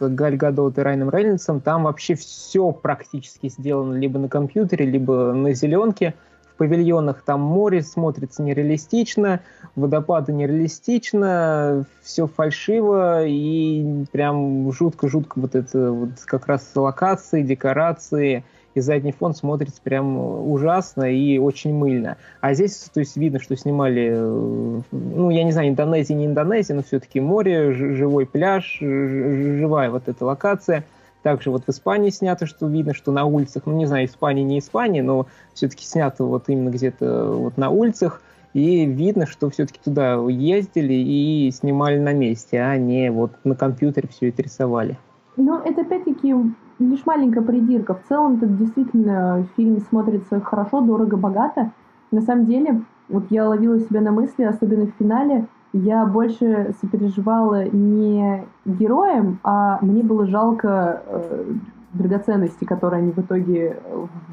Галь 0.00 0.36
Гадот 0.36 0.78
и 0.78 0.80
Райаном 0.80 1.10
Рейнольдсом, 1.10 1.60
там 1.60 1.84
вообще 1.84 2.14
все 2.14 2.72
практически 2.72 3.48
сделано 3.48 3.94
либо 3.94 4.18
на 4.18 4.28
компьютере, 4.28 4.86
либо 4.86 5.32
на 5.32 5.52
зеленке. 5.54 6.14
В 6.54 6.58
павильонах 6.58 7.22
там 7.22 7.40
море 7.40 7.82
смотрится 7.82 8.42
нереалистично, 8.42 9.40
водопады 9.76 10.32
нереалистично, 10.32 11.84
все 12.02 12.26
фальшиво 12.26 13.24
и 13.24 14.04
прям 14.10 14.72
жутко-жутко 14.72 15.38
вот 15.38 15.54
это 15.54 15.92
вот 15.92 16.10
как 16.24 16.46
раз 16.46 16.70
локации, 16.74 17.42
декорации– 17.42 18.44
и 18.78 18.80
задний 18.80 19.12
фон 19.12 19.34
смотрится 19.34 19.80
прям 19.82 20.18
ужасно 20.50 21.04
и 21.04 21.38
очень 21.38 21.74
мыльно. 21.74 22.16
А 22.40 22.54
здесь, 22.54 22.88
то 22.92 23.00
есть, 23.00 23.16
видно, 23.16 23.40
что 23.40 23.56
снимали, 23.56 24.10
э, 24.12 24.80
ну, 24.90 25.30
я 25.30 25.44
не 25.44 25.52
знаю, 25.52 25.68
Индонезия, 25.68 26.16
не 26.16 26.26
Индонезия, 26.26 26.74
но 26.74 26.82
все-таки 26.82 27.20
море, 27.20 27.72
живой 27.72 28.26
пляж, 28.26 28.78
живая 28.80 29.90
вот 29.90 30.08
эта 30.08 30.24
локация. 30.24 30.84
Также 31.22 31.50
вот 31.50 31.64
в 31.66 31.68
Испании 31.68 32.10
снято, 32.10 32.46
что 32.46 32.66
видно, 32.68 32.94
что 32.94 33.12
на 33.12 33.24
улицах, 33.24 33.64
ну, 33.66 33.74
не 33.74 33.86
знаю, 33.86 34.06
Испания, 34.06 34.44
не 34.44 34.60
Испания, 34.60 35.02
но 35.02 35.26
все-таки 35.52 35.84
снято 35.84 36.24
вот 36.24 36.44
именно 36.48 36.70
где-то 36.70 37.32
вот 37.32 37.56
на 37.56 37.70
улицах, 37.70 38.22
и 38.54 38.84
видно, 38.86 39.26
что 39.26 39.50
все-таки 39.50 39.80
туда 39.84 40.14
ездили 40.28 40.94
и 40.94 41.50
снимали 41.52 41.98
на 41.98 42.12
месте, 42.12 42.60
а 42.60 42.76
не 42.76 43.10
вот 43.10 43.32
на 43.44 43.54
компьютере 43.54 44.08
все 44.08 44.28
это 44.28 44.42
рисовали. 44.42 44.96
Ну, 45.36 45.60
это 45.60 45.82
опять-таки 45.82 46.34
лишь 46.78 47.04
маленькая 47.06 47.42
придирка. 47.42 47.94
В 47.94 48.02
целом, 48.08 48.36
это 48.36 48.46
действительно 48.46 49.46
фильм 49.56 49.80
смотрится 49.80 50.40
хорошо, 50.40 50.80
дорого, 50.80 51.16
богато. 51.16 51.72
На 52.10 52.20
самом 52.20 52.46
деле, 52.46 52.82
вот 53.08 53.24
я 53.30 53.48
ловила 53.48 53.78
себя 53.80 54.00
на 54.00 54.12
мысли, 54.12 54.44
особенно 54.44 54.86
в 54.86 54.94
финале, 54.98 55.46
я 55.72 56.06
больше 56.06 56.74
сопереживала 56.80 57.68
не 57.68 58.44
героям, 58.64 59.38
а 59.44 59.78
мне 59.82 60.02
было 60.02 60.26
жалко 60.26 61.02
э, 61.06 61.44
драгоценности, 61.92 62.64
которые 62.64 63.02
они 63.02 63.12
в 63.12 63.18
итоге 63.18 63.76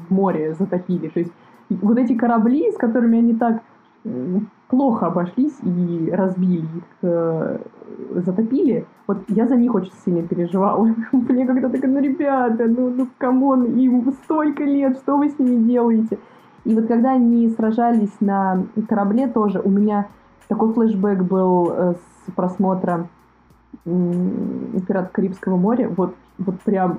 в 0.08 0.12
море 0.12 0.54
затопили. 0.58 1.08
То 1.08 1.20
есть 1.20 1.32
вот 1.68 1.98
эти 1.98 2.14
корабли, 2.14 2.72
с 2.72 2.76
которыми 2.76 3.18
они 3.18 3.34
так 3.34 3.60
плохо 4.68 5.06
обошлись 5.06 5.56
и 5.62 6.10
разбили 6.12 6.64
их, 6.64 6.84
э, 7.02 7.58
затопили, 8.10 8.86
вот 9.06 9.18
я 9.28 9.46
за 9.46 9.56
них 9.56 9.74
очень 9.74 9.92
сильно 10.04 10.22
переживала. 10.22 10.84
Мне 11.12 11.46
когда 11.46 11.68
такая, 11.68 11.90
ну, 11.90 12.00
ребята, 12.00 12.66
ну, 12.66 12.90
ну, 12.90 13.08
come 13.18 13.51
on, 13.51 13.76
им 13.76 14.12
столько 14.24 14.64
лет, 14.64 14.96
что 14.98 15.16
вы 15.16 15.30
с 15.30 15.38
ними 15.38 15.64
делаете? 15.64 16.18
И 16.64 16.74
вот 16.74 16.86
когда 16.86 17.12
они 17.12 17.48
сражались 17.50 18.14
на 18.20 18.64
корабле 18.88 19.28
тоже, 19.28 19.60
у 19.60 19.70
меня 19.70 20.08
такой 20.48 20.72
флешбэк 20.72 21.22
был 21.22 21.70
э, 21.70 21.94
с 21.94 22.32
просмотра 22.32 23.08
«Пират 23.84 25.10
Карибского 25.12 25.56
моря». 25.56 25.88
Вот, 25.96 26.14
вот 26.38 26.60
прям 26.62 26.98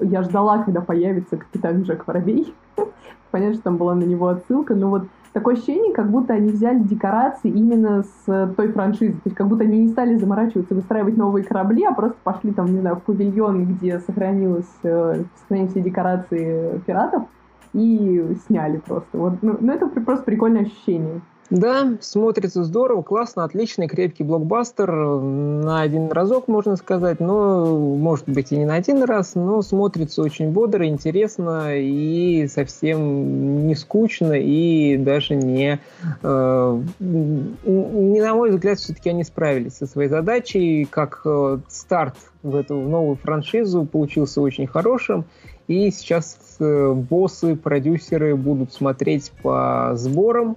я 0.00 0.22
ждала, 0.22 0.62
когда 0.62 0.80
появится 0.80 1.36
капитан 1.36 1.82
Джек 1.82 2.06
Воробей. 2.06 2.54
Понятно, 3.30 3.54
что 3.54 3.64
там 3.64 3.76
была 3.76 3.94
на 3.94 4.04
него 4.04 4.28
отсылка, 4.28 4.74
но 4.74 4.88
вот 4.88 5.04
такое 5.32 5.54
ощущение, 5.54 5.92
как 5.92 6.10
будто 6.10 6.34
они 6.34 6.52
взяли 6.52 6.78
декорации 6.80 7.50
именно 7.50 8.04
с 8.04 8.54
той 8.56 8.68
франшизы. 8.68 9.14
То 9.14 9.22
есть 9.26 9.36
как 9.36 9.48
будто 9.48 9.64
они 9.64 9.78
не 9.78 9.88
стали 9.88 10.16
заморачиваться, 10.16 10.74
выстраивать 10.74 11.16
новые 11.16 11.44
корабли, 11.44 11.84
а 11.84 11.94
просто 11.94 12.16
пошли 12.22 12.52
там, 12.52 12.72
не 12.72 12.80
знаю, 12.80 12.96
в 12.96 13.02
павильон, 13.02 13.64
где 13.64 13.98
сохранилось, 14.00 14.70
э, 14.82 15.24
сохранились 15.40 15.70
все 15.70 15.80
декорации 15.80 16.78
пиратов, 16.86 17.24
и 17.72 18.36
сняли 18.46 18.78
просто. 18.78 19.18
Вот, 19.18 19.34
ну, 19.42 19.56
ну 19.60 19.72
это 19.72 19.86
просто 19.88 20.24
прикольное 20.24 20.62
ощущение. 20.62 21.22
Да, 21.50 21.98
смотрится 22.00 22.64
здорово, 22.64 23.02
классно, 23.02 23.44
отличный, 23.44 23.86
крепкий 23.86 24.24
блокбастер. 24.24 24.90
На 24.90 25.82
один 25.82 26.10
разок, 26.10 26.48
можно 26.48 26.76
сказать, 26.76 27.20
но, 27.20 27.66
может 27.76 28.26
быть, 28.26 28.52
и 28.52 28.56
не 28.56 28.64
на 28.64 28.74
один 28.76 29.02
раз, 29.02 29.34
но 29.34 29.60
смотрится 29.60 30.22
очень 30.22 30.50
бодро, 30.50 30.86
интересно 30.86 31.76
и 31.76 32.46
совсем 32.48 33.66
не 33.66 33.74
скучно, 33.74 34.32
и 34.32 34.96
даже 34.96 35.34
не... 35.34 35.78
Э, 36.22 36.80
не 37.00 38.20
на 38.20 38.34
мой 38.34 38.50
взгляд, 38.50 38.78
все-таки 38.78 39.10
они 39.10 39.24
справились 39.24 39.76
со 39.76 39.86
своей 39.86 40.08
задачей. 40.08 40.86
Как 40.86 41.20
э, 41.26 41.58
старт 41.68 42.14
в 42.42 42.56
эту 42.56 42.76
новую 42.76 43.16
франшизу 43.16 43.84
получился 43.84 44.40
очень 44.40 44.66
хорошим. 44.66 45.26
И 45.68 45.90
сейчас 45.90 46.56
э, 46.60 46.92
боссы, 46.92 47.56
продюсеры 47.56 48.36
будут 48.36 48.72
смотреть 48.72 49.32
по 49.42 49.92
сборам, 49.94 50.56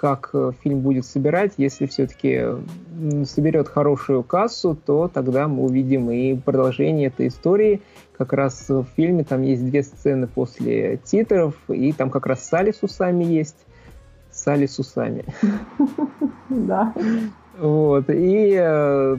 как 0.00 0.30
э, 0.32 0.52
фильм 0.62 0.80
будет 0.80 1.04
собирать. 1.04 1.54
Если 1.56 1.86
все-таки 1.86 2.44
соберет 3.24 3.68
хорошую 3.68 4.22
кассу, 4.22 4.76
то 4.76 5.08
тогда 5.08 5.48
мы 5.48 5.64
увидим 5.64 6.08
и 6.10 6.36
продолжение 6.36 7.08
этой 7.08 7.28
истории. 7.28 7.82
Как 8.16 8.32
раз 8.32 8.68
в 8.68 8.86
фильме 8.96 9.24
там 9.24 9.42
есть 9.42 9.64
две 9.64 9.82
сцены 9.82 10.28
после 10.28 10.98
титров, 10.98 11.56
и 11.68 11.92
там 11.92 12.10
как 12.10 12.26
раз 12.26 12.44
Сали 12.44 12.70
с 12.70 12.82
усами 12.82 13.24
есть. 13.24 13.56
Сали 14.30 14.66
с 14.66 14.78
усами. 14.78 15.24
Да. 16.48 16.94
Вот. 17.58 18.04
И 18.08 18.56
э, 18.56 19.16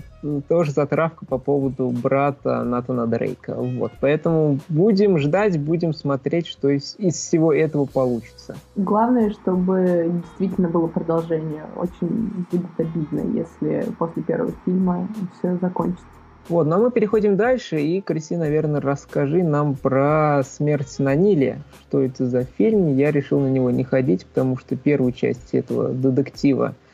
тоже 0.47 0.71
затравка 0.71 1.25
по 1.25 1.37
поводу 1.37 1.89
брата 1.89 2.63
Натана 2.63 3.05
Дрейка. 3.05 3.55
Вот. 3.55 3.91
Поэтому 3.99 4.59
будем 4.69 5.17
ждать, 5.17 5.59
будем 5.59 5.93
смотреть, 5.93 6.47
что 6.47 6.69
из, 6.69 6.95
из 6.97 7.15
всего 7.15 7.53
этого 7.53 7.85
получится. 7.85 8.55
Главное, 8.75 9.31
чтобы 9.31 10.09
действительно 10.23 10.69
было 10.69 10.87
продолжение. 10.87 11.65
Очень 11.75 12.45
будет 12.51 12.79
обидно, 12.79 13.19
если 13.37 13.85
после 13.97 14.23
первого 14.23 14.53
фильма 14.65 15.07
все 15.37 15.57
закончится. 15.61 16.05
Вот, 16.47 16.65
но 16.65 16.79
мы 16.79 16.89
переходим 16.89 17.35
дальше, 17.35 17.79
и, 17.79 18.01
Кристи, 18.01 18.35
наверное, 18.35 18.81
расскажи 18.81 19.43
нам 19.43 19.75
про 19.75 20.41
«Смерть 20.43 20.97
на 20.97 21.13
Ниле». 21.13 21.61
Что 21.81 22.01
это 22.01 22.25
за 22.25 22.43
фильм? 22.43 22.97
Я 22.97 23.11
решил 23.11 23.39
на 23.39 23.49
него 23.49 23.69
не 23.69 23.83
ходить, 23.83 24.25
потому 24.25 24.57
что 24.57 24.75
первую 24.75 25.11
часть 25.11 25.53
этого 25.53 25.89
детектива– 25.89 26.73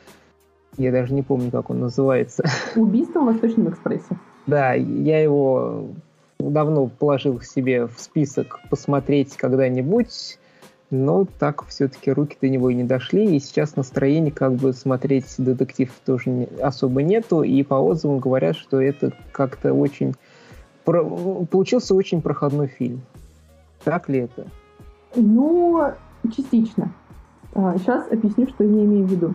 я 0.78 0.92
даже 0.92 1.14
не 1.14 1.22
помню, 1.22 1.50
как 1.50 1.70
он 1.70 1.80
называется. 1.80 2.44
Убийство 2.76 3.20
в 3.20 3.26
Восточном 3.26 3.70
экспрессе. 3.70 4.18
Да, 4.46 4.74
я 4.74 5.22
его 5.22 5.86
давно 6.38 6.86
положил 6.86 7.40
себе 7.40 7.86
в 7.86 7.98
список 7.98 8.60
посмотреть 8.70 9.36
когда-нибудь, 9.36 10.38
но 10.90 11.26
так 11.38 11.64
все-таки 11.66 12.12
руки 12.12 12.36
до 12.40 12.48
него 12.48 12.70
и 12.70 12.74
не 12.74 12.84
дошли, 12.84 13.36
и 13.36 13.40
сейчас 13.40 13.76
настроения 13.76 14.30
как 14.30 14.52
бы 14.54 14.72
смотреть 14.72 15.34
детектив 15.38 15.90
тоже 16.04 16.30
не, 16.30 16.48
особо 16.62 17.02
нету, 17.02 17.42
и 17.42 17.62
по 17.62 17.74
отзывам 17.74 18.18
говорят, 18.18 18.56
что 18.56 18.80
это 18.80 19.12
как-то 19.32 19.72
очень... 19.72 20.14
Про, 20.84 21.04
получился 21.46 21.96
очень 21.96 22.22
проходной 22.22 22.68
фильм. 22.68 23.02
Так 23.82 24.08
ли 24.08 24.20
это? 24.20 24.46
Ну, 25.16 25.92
частично. 26.36 26.92
Сейчас 27.52 28.06
а, 28.08 28.14
объясню, 28.14 28.46
что 28.46 28.62
я 28.62 28.84
имею 28.84 29.06
в 29.06 29.10
виду. 29.10 29.34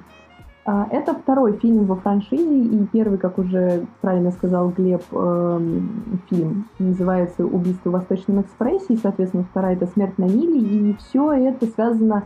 А, 0.64 0.88
это 0.92 1.16
второй 1.16 1.54
фильм 1.54 1.86
во 1.86 1.96
франшизе, 1.96 2.64
и 2.64 2.86
первый, 2.86 3.18
как 3.18 3.40
уже 3.40 3.86
правильно 4.02 4.32
сказал 4.32 4.70
Глеб, 4.70 5.02
эм, 5.12 6.22
фильм 6.30 6.68
называется 6.78 7.46
«Убийство 7.46 7.90
в 7.90 7.94
Восточном 7.94 8.42
экспрессе», 8.42 8.94
и, 8.94 8.98
соответственно, 8.98 9.44
вторая— 9.50 9.76
это 9.76 9.88
«Смерть 9.88 10.18
на 10.20 10.26
Ниле», 10.26 10.92
и 10.92 10.96
все 10.98 11.32
это 11.32 11.66
связано 11.66 12.24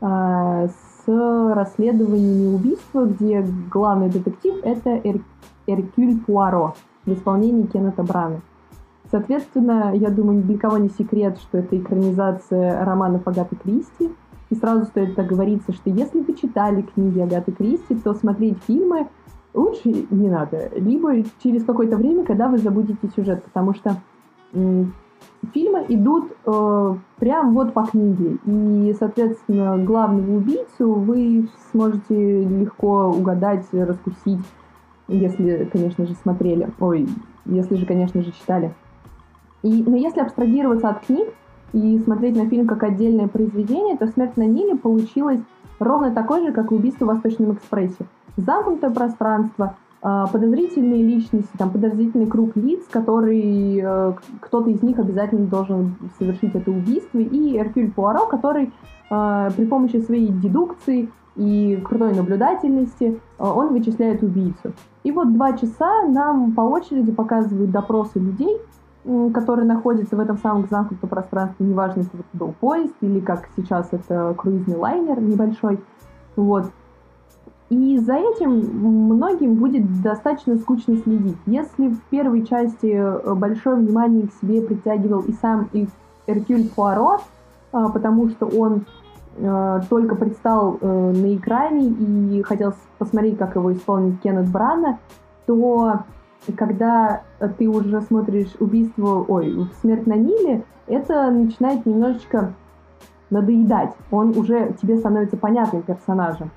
а, 0.00 0.68
с 0.68 1.54
расследованиями 1.54 2.54
убийства, 2.54 3.04
где 3.04 3.46
главный 3.70 4.08
детектив— 4.08 4.54
это 4.62 4.90
Эр... 4.90 5.20
Эркюль 5.66 6.18
Пуаро 6.26 6.74
в 7.04 7.12
исполнении 7.12 7.66
Кеннета 7.66 8.02
Брана. 8.02 8.40
Соответственно, 9.10 9.92
я 9.94 10.10
думаю, 10.10 10.38
ни 10.38 10.42
для 10.42 10.58
кого 10.58 10.78
не 10.78 10.88
секрет, 10.88 11.38
что 11.38 11.58
это 11.58 11.78
экранизация 11.78 12.84
романов 12.84 13.26
Агаты 13.28 13.56
Кристи. 13.56 14.10
И 14.54 14.56
сразу 14.56 14.84
стоит 14.84 15.16
договориться, 15.16 15.72
что 15.72 15.90
если 15.90 16.20
вы 16.20 16.32
читали 16.34 16.82
книги 16.82 17.18
Агаты 17.18 17.50
Кристи, 17.50 17.96
то 17.96 18.14
смотреть 18.14 18.56
фильмы 18.68 19.08
лучше 19.52 20.06
не 20.10 20.28
надо. 20.28 20.70
Либо 20.76 21.24
через 21.42 21.64
какое-то 21.64 21.96
время, 21.96 22.24
когда 22.24 22.46
вы 22.46 22.58
забудете 22.58 23.08
сюжет, 23.16 23.42
потому 23.42 23.74
что 23.74 23.96
фильмы 24.52 25.84
идут 25.88 26.36
э, 26.46 26.94
прям 27.18 27.54
вот 27.54 27.72
по 27.72 27.82
книге. 27.82 28.38
И, 28.46 28.94
соответственно, 28.96 29.76
главного 29.78 30.36
убийцу 30.36 30.92
вы 30.92 31.48
сможете 31.72 32.44
легко 32.44 33.08
угадать, 33.08 33.66
раскусить, 33.72 34.46
если, 35.08 35.68
конечно 35.72 36.06
же, 36.06 36.14
смотрели. 36.14 36.70
Ой, 36.78 37.08
если 37.44 37.74
же, 37.74 37.86
конечно 37.86 38.22
же, 38.22 38.30
читали. 38.30 38.72
И, 39.64 39.82
но 39.82 39.96
если 39.96 40.20
абстрагироваться 40.20 40.90
от 40.90 41.04
книг 41.04 41.34
и 41.74 41.98
смотреть 41.98 42.36
на 42.36 42.48
фильм 42.48 42.66
как 42.66 42.84
отдельное 42.84 43.26
произведение, 43.26 43.96
то 43.96 44.06
«Смерть 44.06 44.36
на 44.36 44.46
Ниле» 44.46 44.76
получилась 44.76 45.40
ровно 45.80 46.12
такой 46.12 46.46
же, 46.46 46.52
как 46.52 46.70
и 46.70 46.74
«Убийство 46.74 47.04
в 47.04 47.08
Восточном 47.08 47.52
экспрессе». 47.52 48.06
Замкнутое 48.36 48.90
пространство, 48.90 49.76
а, 50.00 50.28
подозрительные 50.28 51.02
личности, 51.02 51.50
там, 51.58 51.70
подозрительный 51.70 52.26
круг 52.26 52.56
лиц, 52.56 52.82
который 52.90 53.80
э, 53.82 54.12
кто-то 54.40 54.70
из 54.70 54.82
них 54.82 54.98
обязательно 54.98 55.46
должен 55.46 55.96
совершить 56.18 56.54
это 56.54 56.70
убийство, 56.70 57.18
и 57.18 57.58
Эркюль 57.58 57.90
Пуаро, 57.90 58.26
который 58.26 58.70
э, 59.10 59.50
при 59.56 59.64
помощи 59.64 60.00
своей 60.00 60.28
дедукции 60.28 61.08
и 61.36 61.80
крутой 61.82 62.14
наблюдательности 62.14 63.18
э, 63.38 63.42
он 63.42 63.72
вычисляет 63.72 64.22
убийцу. 64.22 64.74
И 65.04 65.10
вот 65.10 65.32
два 65.32 65.56
часа 65.56 66.06
нам 66.06 66.52
по 66.52 66.60
очереди 66.60 67.10
показывают 67.10 67.70
допросы 67.70 68.18
людей, 68.18 68.58
которые 69.32 69.66
находятся 69.66 70.16
в 70.16 70.20
этом 70.20 70.38
самом 70.38 70.66
замкнутом 70.68 71.08
пространстве, 71.08 71.66
неважно, 71.66 72.00
если 72.00 72.20
это 72.20 72.28
был 72.32 72.54
поезд 72.58 72.94
или, 73.00 73.20
как 73.20 73.48
сейчас, 73.56 73.88
это 73.90 74.34
круизный 74.36 74.76
лайнер 74.76 75.20
небольшой. 75.20 75.80
Вот. 76.36 76.70
И 77.70 77.98
за 77.98 78.14
этим 78.14 78.50
многим 78.50 79.54
будет 79.54 80.02
достаточно 80.02 80.56
скучно 80.56 80.96
следить. 80.96 81.36
Если 81.46 81.88
в 81.88 82.00
первой 82.10 82.46
части 82.46 82.86
э, 82.86 83.34
большое 83.34 83.76
внимание 83.76 84.28
к 84.28 84.32
себе 84.34 84.62
притягивал 84.62 85.20
и 85.20 85.32
сам 85.32 85.68
Эркюль 86.26 86.68
Пуаро, 86.68 87.20
а, 87.72 87.88
потому 87.88 88.28
что 88.28 88.46
он 88.46 88.84
э, 89.36 89.80
только 89.88 90.14
предстал 90.14 90.78
э, 90.80 90.86
на 90.86 91.34
экране 91.34 91.88
и 91.88 92.42
хотел 92.42 92.74
посмотреть, 92.98 93.38
как 93.38 93.56
его 93.56 93.72
исполнит 93.72 94.20
Кеннет 94.20 94.48
Брана, 94.48 94.98
то 95.46 96.00
когда 96.52 97.22
ты 97.58 97.68
уже 97.68 98.00
смотришь 98.02 98.54
убийство, 98.60 99.24
ой, 99.26 99.66
смерть 99.80 100.06
на 100.06 100.14
Ниле, 100.14 100.64
это 100.86 101.30
начинает 101.30 101.86
немножечко 101.86 102.54
надоедать. 103.30 103.94
Он 104.10 104.36
уже 104.36 104.74
тебе 104.80 104.96
становится 104.96 105.36
понятным 105.36 105.82
персонажем. 105.82 106.50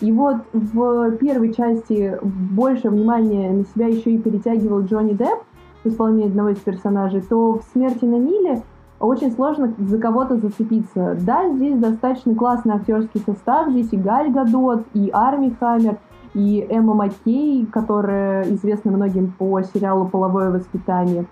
И 0.00 0.10
вот 0.10 0.38
в 0.52 1.12
первой 1.18 1.52
части 1.52 2.18
больше 2.22 2.90
внимания 2.90 3.52
на 3.52 3.64
себя 3.64 3.86
еще 3.86 4.12
и 4.12 4.18
перетягивал 4.18 4.80
Джонни 4.80 5.12
Депп 5.12 5.42
в 5.84 5.88
исполнении 5.88 6.28
одного 6.28 6.48
из 6.48 6.58
персонажей, 6.58 7.20
то 7.20 7.58
в 7.58 7.62
«Смерти 7.72 8.04
на 8.04 8.16
Ниле» 8.16 8.62
очень 8.98 9.30
сложно 9.32 9.72
за 9.78 9.98
кого-то 9.98 10.38
зацепиться. 10.38 11.16
Да, 11.20 11.48
здесь 11.50 11.78
достаточно 11.78 12.34
классный 12.34 12.74
актерский 12.74 13.20
состав, 13.20 13.70
здесь 13.70 13.92
и 13.92 13.96
Галь 13.96 14.32
Гадот, 14.32 14.84
и 14.94 15.10
Арми 15.12 15.54
Хаммер, 15.60 15.98
и 16.34 16.66
Эмма 16.68 16.94
Маккей, 16.94 17.66
которая 17.66 18.44
известна 18.54 18.90
многим 18.90 19.32
по 19.38 19.62
сериалу 19.62 20.08
«Половое 20.08 20.50
воспитание», 20.50 21.26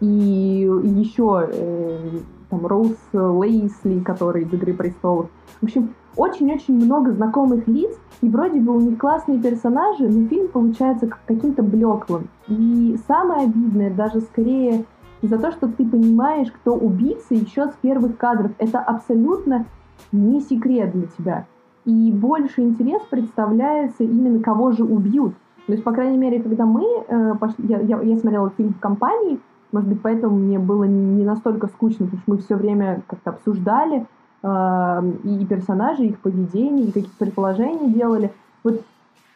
и 0.00 0.06
еще 0.06 1.48
э, 1.52 2.10
там 2.48 2.66
Роуз 2.66 2.96
Лейсли, 3.12 4.00
который 4.00 4.44
из 4.44 4.52
«Игры 4.52 4.72
престолов». 4.72 5.28
В 5.60 5.64
общем, 5.64 5.94
очень-очень 6.16 6.74
много 6.74 7.12
знакомых 7.12 7.68
лиц, 7.68 7.94
и 8.22 8.28
вроде 8.28 8.60
бы 8.60 8.74
у 8.74 8.80
них 8.80 8.98
классные 8.98 9.38
персонажи, 9.40 10.08
но 10.08 10.26
фильм 10.28 10.48
получается 10.48 11.10
каким-то 11.26 11.62
блеклым. 11.62 12.28
И 12.48 12.98
самое 13.06 13.44
обидное, 13.44 13.92
даже 13.92 14.20
скорее 14.22 14.84
за 15.22 15.38
то, 15.38 15.52
что 15.52 15.68
ты 15.68 15.84
понимаешь, 15.86 16.50
кто 16.50 16.74
убийца 16.74 17.34
еще 17.34 17.68
с 17.68 17.74
первых 17.82 18.16
кадров. 18.16 18.52
Это 18.58 18.78
абсолютно 18.78 19.66
не 20.12 20.40
секрет 20.40 20.92
для 20.92 21.06
тебя. 21.18 21.46
И 21.86 22.12
больше 22.12 22.60
интерес 22.60 23.00
представляется 23.08 24.04
именно 24.04 24.40
кого 24.40 24.72
же 24.72 24.84
убьют. 24.84 25.34
То 25.66 25.72
есть, 25.72 25.82
по 25.82 25.92
крайней 25.92 26.18
мере, 26.18 26.42
когда 26.42 26.66
мы 26.66 26.84
э, 26.84 27.34
пошли, 27.40 27.64
я, 27.66 27.80
я, 27.80 28.00
я 28.00 28.18
смотрела 28.18 28.52
фильм 28.56 28.74
в 28.74 28.80
компании, 28.80 29.40
может 29.72 29.88
быть, 29.88 30.02
поэтому 30.02 30.36
мне 30.36 30.58
было 30.58 30.84
не 30.84 31.24
настолько 31.24 31.66
скучно, 31.68 32.06
потому 32.06 32.22
что 32.22 32.30
мы 32.30 32.38
все 32.38 32.54
время 32.56 33.02
как-то 33.08 33.30
обсуждали, 33.30 34.06
и 34.42 35.46
персонажи, 35.48 36.04
их 36.04 36.18
поведение, 36.20 36.86
и 36.86 36.92
какие-то 36.92 37.16
предположения 37.18 37.88
делали. 37.90 38.32
Вот 38.62 38.82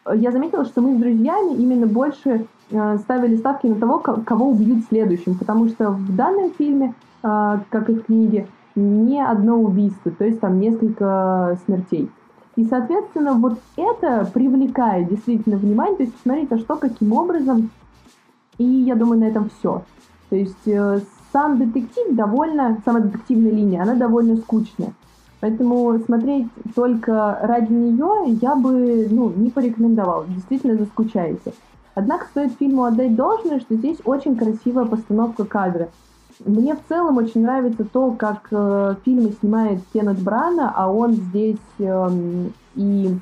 э, 0.05 0.13
я 0.15 0.31
заметила, 0.31 0.63
что 0.65 0.81
мы 0.81 0.95
с 0.95 0.99
друзьями 0.99 1.55
именно 1.55 1.87
больше 1.87 2.45
э, 2.69 2.97
ставили 2.99 3.35
ставки 3.35 3.67
на 3.67 3.75
того, 3.75 3.99
кого 3.99 4.49
убьют 4.49 4.85
следующим, 4.85 5.37
потому 5.37 5.67
что 5.67 5.91
в 5.91 6.15
данном 6.15 6.51
фильме, 6.51 6.93
э, 7.23 7.59
как 7.69 7.89
и 7.89 7.95
в 7.95 8.05
книге, 8.05 8.47
не 8.75 9.21
одно 9.21 9.59
убийство, 9.59 10.11
то 10.11 10.23
есть 10.23 10.39
там 10.39 10.59
несколько 10.59 11.57
смертей. 11.65 12.09
И, 12.55 12.65
соответственно, 12.65 13.33
вот 13.33 13.59
это 13.77 14.29
привлекает 14.33 15.09
действительно 15.09 15.57
внимание, 15.57 15.97
то 15.97 16.03
есть 16.03 16.15
посмотреть, 16.15 16.51
а 16.51 16.57
что, 16.57 16.75
каким 16.75 17.13
образом, 17.13 17.69
и 18.57 18.63
я 18.63 18.95
думаю, 18.95 19.21
на 19.21 19.25
этом 19.25 19.49
все. 19.49 19.83
То 20.29 20.35
есть 20.35 20.67
сам 21.31 21.57
детектив 21.57 22.15
довольно, 22.15 22.81
сама 22.83 22.99
детективная 22.99 23.51
линия, 23.51 23.83
она 23.83 23.95
довольно 23.95 24.37
скучная. 24.37 24.93
Поэтому 25.39 25.97
смотреть 26.05 26.47
только 26.75 27.39
ради 27.41 27.71
нее 27.73 28.37
я 28.41 28.55
бы 28.55 29.07
ну, 29.09 29.31
не 29.31 29.49
порекомендовала. 29.49 30.25
Действительно 30.27 30.77
заскучаете. 30.77 31.53
Однако 31.95 32.27
стоит 32.27 32.53
фильму 32.59 32.83
отдать 32.83 33.15
должное, 33.15 33.59
что 33.59 33.75
здесь 33.75 33.97
очень 34.05 34.35
красивая 34.35 34.85
постановка 34.85 35.43
кадра. 35.43 35.89
Мне 36.45 36.75
в 36.75 36.79
целом 36.87 37.17
очень 37.17 37.43
нравится 37.43 37.85
то, 37.85 38.11
как 38.11 38.47
э, 38.51 38.95
фильмы 39.05 39.33
снимает 39.39 39.81
Кеннет 39.93 40.19
Брана, 40.19 40.73
а 40.75 40.91
он 40.91 41.13
здесь 41.13 41.57
э, 41.77 42.09
и 42.75 43.15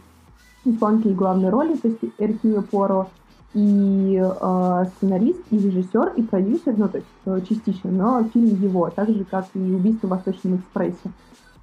исполнитель 0.63 1.13
главной 1.13 1.49
роли, 1.49 1.75
то 1.75 1.89
есть 1.89 1.99
Эркюля 2.17 2.62
Поро, 2.62 3.08
и 3.53 4.21
э, 4.21 4.86
сценарист, 4.95 5.41
и 5.49 5.58
режиссер, 5.58 6.13
и 6.15 6.21
продюсер, 6.21 6.75
ну, 6.77 6.88
то 6.88 6.97
есть 6.97 7.10
э, 7.25 7.41
частично, 7.49 7.91
но 7.91 8.23
фильм 8.34 8.62
его, 8.62 8.89
так 8.89 9.10
же, 9.10 9.25
как 9.25 9.47
и 9.53 9.60
«Убийство 9.60 10.08
в 10.08 10.12
Восточном 10.12 10.58
экспрессе». 10.58 11.12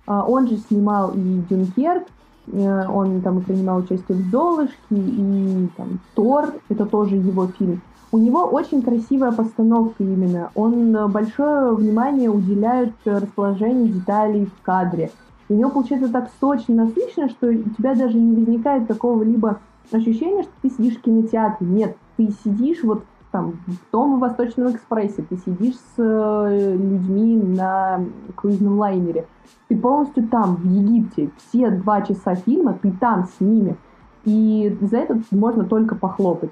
Э, 0.06 0.20
он 0.26 0.48
же 0.48 0.56
снимал 0.58 1.12
и 1.12 1.42
«Дюнкерк», 1.48 2.06
э, 2.48 2.88
он 2.88 3.22
там 3.22 3.40
принимал 3.40 3.78
участие 3.78 4.18
в 4.18 4.30
«Золушке», 4.30 4.74
и 4.90 5.68
там 5.76 6.00
«Тор», 6.14 6.54
это 6.68 6.86
тоже 6.86 7.16
его 7.16 7.46
фильм. 7.46 7.80
У 8.12 8.18
него 8.18 8.44
очень 8.44 8.82
красивая 8.82 9.32
постановка 9.32 10.02
именно. 10.02 10.50
Он 10.54 11.10
большое 11.10 11.74
внимание 11.74 12.30
уделяет 12.30 12.94
расположению 13.04 13.88
деталей 13.88 14.46
в 14.46 14.62
кадре. 14.62 15.10
У 15.48 15.54
него 15.54 15.70
получается 15.70 16.10
так 16.10 16.30
сочно, 16.40 16.74
насыщенно, 16.74 17.28
что 17.28 17.48
у 17.48 17.70
тебя 17.76 17.94
даже 17.94 18.16
не 18.16 18.34
возникает 18.36 18.86
какого-либо 18.86 19.60
ощущение, 19.92 20.42
что 20.42 20.52
ты 20.62 20.70
сидишь 20.70 20.96
в 20.96 21.02
кинотеатре. 21.02 21.66
Нет, 21.66 21.96
ты 22.16 22.30
сидишь 22.44 22.82
вот 22.82 23.04
там 23.30 23.54
в 23.66 23.90
том 23.90 24.18
Восточном 24.18 24.70
экспрессе, 24.70 25.22
ты 25.22 25.36
сидишь 25.36 25.74
с 25.74 25.98
э, 25.98 26.76
людьми 26.76 27.36
на 27.36 28.04
круизном 28.34 28.78
лайнере. 28.78 29.26
Ты 29.68 29.76
полностью 29.76 30.26
там, 30.28 30.56
в 30.56 30.64
Египте. 30.64 31.30
Все 31.36 31.70
два 31.70 32.02
часа 32.02 32.34
фильма 32.34 32.78
ты 32.80 32.92
там 32.92 33.24
с 33.24 33.40
ними. 33.40 33.76
И 34.24 34.76
за 34.80 34.98
это 34.98 35.20
можно 35.30 35.64
только 35.64 35.94
похлопать. 35.94 36.50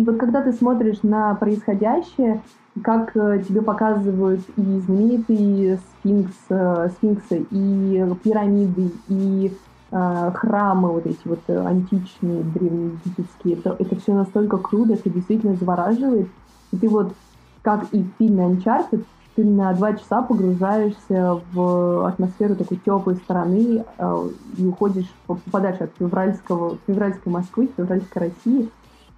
И 0.00 0.02
вот 0.02 0.16
когда 0.16 0.40
ты 0.40 0.54
смотришь 0.54 1.02
на 1.02 1.34
происходящее, 1.34 2.40
как 2.82 3.14
э, 3.14 3.44
тебе 3.46 3.60
показывают 3.60 4.40
и 4.56 4.62
знаменитые 4.62 5.78
сфинкс, 5.78 6.32
э, 6.48 6.88
сфинксы, 6.96 7.44
и 7.50 8.06
пирамиды, 8.24 8.92
и 9.08 9.52
э, 9.90 10.30
храмы 10.32 10.92
вот 10.92 11.04
эти 11.04 11.20
вот 11.26 11.40
э, 11.48 11.66
античные, 11.66 12.42
древнеегипетские, 12.44 13.58
это, 13.58 13.76
это 13.78 14.00
все 14.00 14.14
настолько 14.14 14.56
круто, 14.56 14.94
это 14.94 15.10
действительно 15.10 15.54
завораживает. 15.56 16.28
И 16.72 16.78
ты 16.78 16.88
вот, 16.88 17.12
как 17.60 17.84
и 17.92 18.02
в 18.02 18.08
фильме 18.16 18.44
Uncharted, 18.44 19.04
ты 19.36 19.44
на 19.44 19.74
два 19.74 19.92
часа 19.92 20.22
погружаешься 20.22 21.42
в 21.52 22.08
атмосферу 22.08 22.56
такой 22.56 22.78
теплой 22.78 23.16
стороны 23.16 23.84
э, 23.98 24.28
и 24.56 24.64
уходишь, 24.64 25.12
попадаешь 25.26 25.80
от 25.82 25.90
февральского, 25.98 26.78
февральской 26.86 27.30
Москвы, 27.30 27.68
февральской 27.76 28.30
России. 28.30 28.70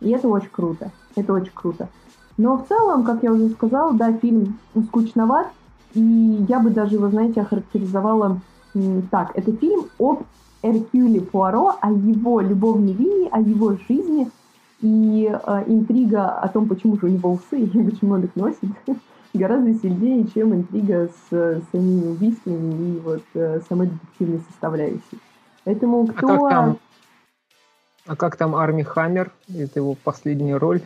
И 0.03 0.11
это 0.11 0.29
очень 0.29 0.51
круто. 0.51 0.91
Это 1.17 1.33
очень 1.33 1.53
круто. 1.55 1.89
Но 2.37 2.57
в 2.57 2.67
целом, 2.67 3.05
как 3.05 3.23
я 3.23 3.33
уже 3.33 3.51
сказала, 3.51 3.93
да, 3.93 4.13
фильм 4.13 4.59
скучноват. 4.89 5.49
И 5.95 6.45
я 6.49 6.59
бы 6.59 6.71
даже 6.71 6.95
его, 6.95 7.09
знаете, 7.09 7.43
охарактеризовала 7.43 8.41
так. 9.11 9.33
Это 9.35 9.53
фильм 9.53 9.85
об 9.99 10.23
Эркюле 10.63 11.21
Пуаро, 11.21 11.77
о 11.81 11.91
его 11.93 12.41
любовной 12.41 12.93
линии, 12.93 13.29
о 13.31 13.41
его 13.41 13.77
жизни 13.89 14.31
И 14.81 15.31
э, 15.31 15.65
интрига 15.67 16.29
о 16.29 16.49
том, 16.49 16.67
почему 16.69 16.97
же 16.99 17.07
у 17.07 17.09
него 17.09 17.33
усы 17.33 17.61
и 17.61 17.91
почему 17.91 18.15
он 18.15 18.25
их 18.25 18.35
носит, 18.35 18.71
гораздо 19.35 19.75
сильнее, 19.75 20.27
чем 20.35 20.55
интрига 20.55 21.09
с, 21.09 21.35
с 21.35 21.63
самими 21.71 22.09
убийствами 22.09 22.97
и 22.97 23.01
вот 23.01 23.23
э, 23.35 23.61
самой 23.69 23.89
детективной 23.89 24.41
составляющей. 24.49 25.19
Поэтому 25.65 26.07
кто... 26.07 26.27
А 26.27 26.39
как 26.39 26.51
там, 26.51 26.77
а 28.07 28.17
как 28.17 28.37
там 28.37 28.55
Арми 28.55 28.83
Хаммер? 28.83 29.31
Это 29.49 29.81
его 29.81 29.95
последняя 29.95 30.57
роль, 30.57 30.83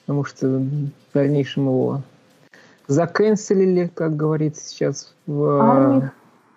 потому 0.00 0.24
что 0.24 0.48
в 0.48 0.90
дальнейшем 1.14 1.64
его 1.66 2.02
заканцелили, 2.86 3.90
как 3.94 4.16
говорится 4.16 4.68
сейчас. 4.68 5.14
В... 5.26 5.60
Арми 5.60 6.10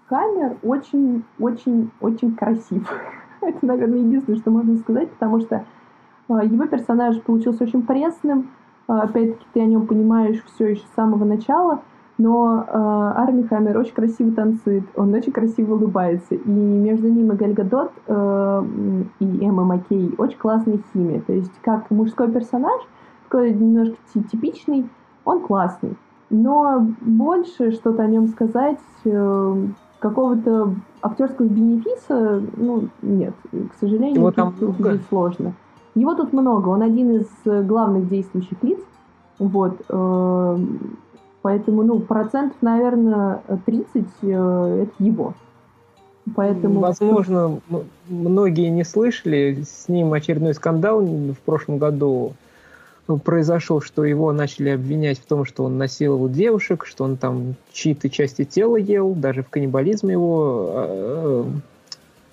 Хаммер 0.10 0.58
очень, 0.64 1.24
очень, 1.40 1.92
очень 2.02 2.36
красив. 2.36 2.90
Это, 3.42 3.66
наверное, 3.66 4.00
единственное, 4.00 4.40
что 4.40 4.52
можно 4.52 4.78
сказать, 4.78 5.10
потому 5.12 5.40
что 5.42 5.66
а, 6.28 6.44
его 6.44 6.66
персонаж 6.66 7.22
получился 7.22 7.64
очень 7.64 7.84
пресным. 7.84 8.52
А, 8.88 9.04
опять-таки, 9.04 9.46
ты 9.54 9.62
о 9.62 9.66
нем 9.66 9.88
понимаешь 9.88 10.44
все 10.54 10.72
еще 10.72 10.82
с 10.82 10.96
самого 10.96 11.26
начала. 11.26 11.82
Но 12.17 12.65
э, 12.67 12.71
Арми 12.71 13.43
Хаммер 13.43 13.78
очень 13.78 13.93
красиво 13.93 14.32
танцует, 14.32 14.84
он 14.95 15.13
очень 15.13 15.32
красиво 15.32 15.76
улыбается. 15.76 16.36
И 16.36 16.50
между 16.50 17.08
ним 17.10 17.32
и 17.32 17.36
Галь 17.36 17.54
Гадот 17.54 17.91
э, 18.06 18.63
и 19.19 19.45
Эмма 19.45 19.63
Маккей 19.63 20.13
очень 20.17 20.38
классная 20.38 20.80
химия. 20.93 21.21
То 21.21 21.34
есть 21.34 21.52
как 21.62 21.89
мужской 21.89 22.32
персонаж, 22.32 22.82
такой 23.24 23.54
немножко 23.54 23.97
типичный, 24.32 24.88
он 25.26 25.41
классный. 25.41 25.97
Но 26.30 26.88
больше 27.02 27.71
что-то 27.71 28.04
о 28.04 28.08
нем 28.08 28.28
сказать, 28.28 28.80
э, 29.06 29.65
какого-то 30.00 30.76
актерского 31.02 31.45
бенефиса, 31.45 32.41
ну, 32.58 32.89
нет. 33.02 33.34
К 33.52 33.80
сожалению, 33.80 34.15
Его 34.15 34.32
там 34.32 34.54
много? 34.60 35.00
сложно. 35.10 35.54
Его 35.93 36.15
тут 36.15 36.34
много, 36.34 36.69
он 36.69 36.82
один 36.82 37.17
из 37.17 37.28
главных 37.45 38.08
действующих 38.08 38.62
лиц. 38.63 38.80
Вот. 39.39 39.82
Э, 39.89 40.58
поэтому, 41.41 41.84
ну, 41.84 41.99
процентов, 41.99 42.58
наверное, 42.62 43.41
30 43.65 44.06
э, 44.21 44.86
это 44.88 45.04
его. 45.04 45.34
Поэтому... 46.36 46.80
Возможно, 46.80 47.60
многие 48.08 48.69
не 48.69 48.84
слышали, 48.84 49.63
с 49.65 49.88
ним 49.88 50.13
очередной 50.13 50.54
скандал 50.54 51.01
в 51.01 51.39
прошлом 51.45 51.77
году 51.77 52.34
произошел, 53.23 53.82
что 53.82 54.06
его 54.06 54.32
начали 54.32 54.69
обвинять 54.69 55.19
в 55.19 55.25
том, 55.25 55.45
что 55.45 55.63
он 55.65 55.77
насиловал 55.77 56.30
девушек, 56.30 56.86
что 56.86 57.04
он 57.04 57.17
там 57.17 57.56
чьи-то 57.73 58.10
части 58.10 58.45
тела 58.45 58.77
ел, 58.77 59.13
даже 59.13 59.43
в 59.43 59.49
каннибализме 59.49 60.13
его 60.13 60.69
э, 60.73 61.45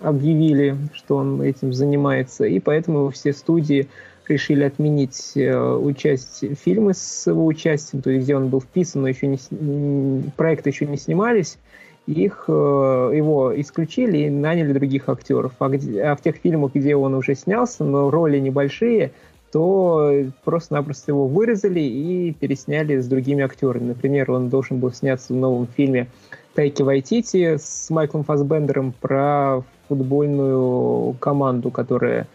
объявили, 0.01 0.77
что 0.93 1.17
он 1.17 1.43
этим 1.43 1.73
занимается, 1.73 2.45
и 2.45 2.61
поэтому 2.61 3.11
все 3.11 3.33
студии 3.33 3.89
решили 4.29 4.65
отменить 4.65 5.33
э, 5.35 5.57
участие, 5.59 6.55
фильмы 6.55 6.95
с 6.95 7.27
его 7.27 7.47
участием, 7.47 8.03
то 8.03 8.11
есть 8.11 8.25
где 8.25 8.37
он 8.37 8.49
был 8.49 8.61
вписан, 8.61 9.03
но 9.03 9.09
еще 9.09 9.27
не, 9.27 10.31
проекты 10.37 10.71
еще 10.71 10.87
не 10.87 10.97
снимались, 10.97 11.59
их, 12.07 12.45
э, 12.49 12.53
его 12.53 13.53
исключили 13.61 14.19
и 14.19 14.31
наняли 14.31 14.73
других 14.73 15.09
актеров. 15.09 15.53
А, 15.59 15.69
где, 15.69 16.03
а 16.03 16.17
в 16.17 16.23
тех 16.23 16.37
фильмах, 16.37 16.73
где 16.75 16.97
он 16.97 17.15
уже 17.15 17.35
снялся, 17.35 17.85
но 17.85 18.11
роли 18.11 18.39
небольшие, 18.39 19.13
то 19.53 20.13
просто-напросто 20.45 21.13
его 21.13 21.27
вырезали 21.27 21.81
и 21.81 22.33
пересняли 22.33 22.99
с 22.99 23.07
другими 23.07 23.43
актерами. 23.43 23.89
Например, 23.89 24.31
он 24.31 24.49
должен 24.49 24.79
был 24.79 24.93
сняться 24.93 25.33
в 25.33 25.37
новом 25.37 25.67
фильме 25.67 26.09
Тайки 26.55 26.83
Вайтити 26.83 27.57
с 27.57 27.89
Майклом 27.89 28.25
Фасбендером 28.25 28.93
про 29.01 29.63
футбольную 29.89 31.15
команду, 31.15 31.71
которая, 31.71 32.27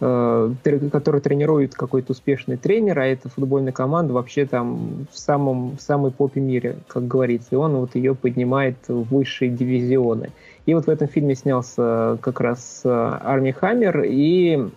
э, 0.00 0.54
которая 0.90 1.20
тренирует 1.20 1.74
какой-то 1.74 2.12
успешный 2.12 2.56
тренер, 2.56 2.98
а 2.98 3.06
эта 3.06 3.28
футбольная 3.28 3.72
команда 3.72 4.12
вообще 4.12 4.46
там 4.46 5.06
в 5.10 5.18
самом 5.18 5.76
в 5.76 5.80
самой 5.80 6.10
попе 6.10 6.40
мире, 6.40 6.76
как 6.88 7.06
говорится, 7.06 7.48
и 7.52 7.56
он 7.56 7.76
вот 7.76 7.94
ее 7.94 8.14
поднимает 8.14 8.76
в 8.88 9.02
высшие 9.14 9.50
дивизионы. 9.50 10.30
И 10.66 10.74
вот 10.74 10.86
в 10.86 10.90
этом 10.90 11.08
фильме 11.08 11.34
снялся 11.34 12.18
как 12.20 12.40
раз 12.40 12.82
э, 12.84 12.88
Арми 12.88 13.50
Хаммер, 13.50 14.02
и 14.02 14.68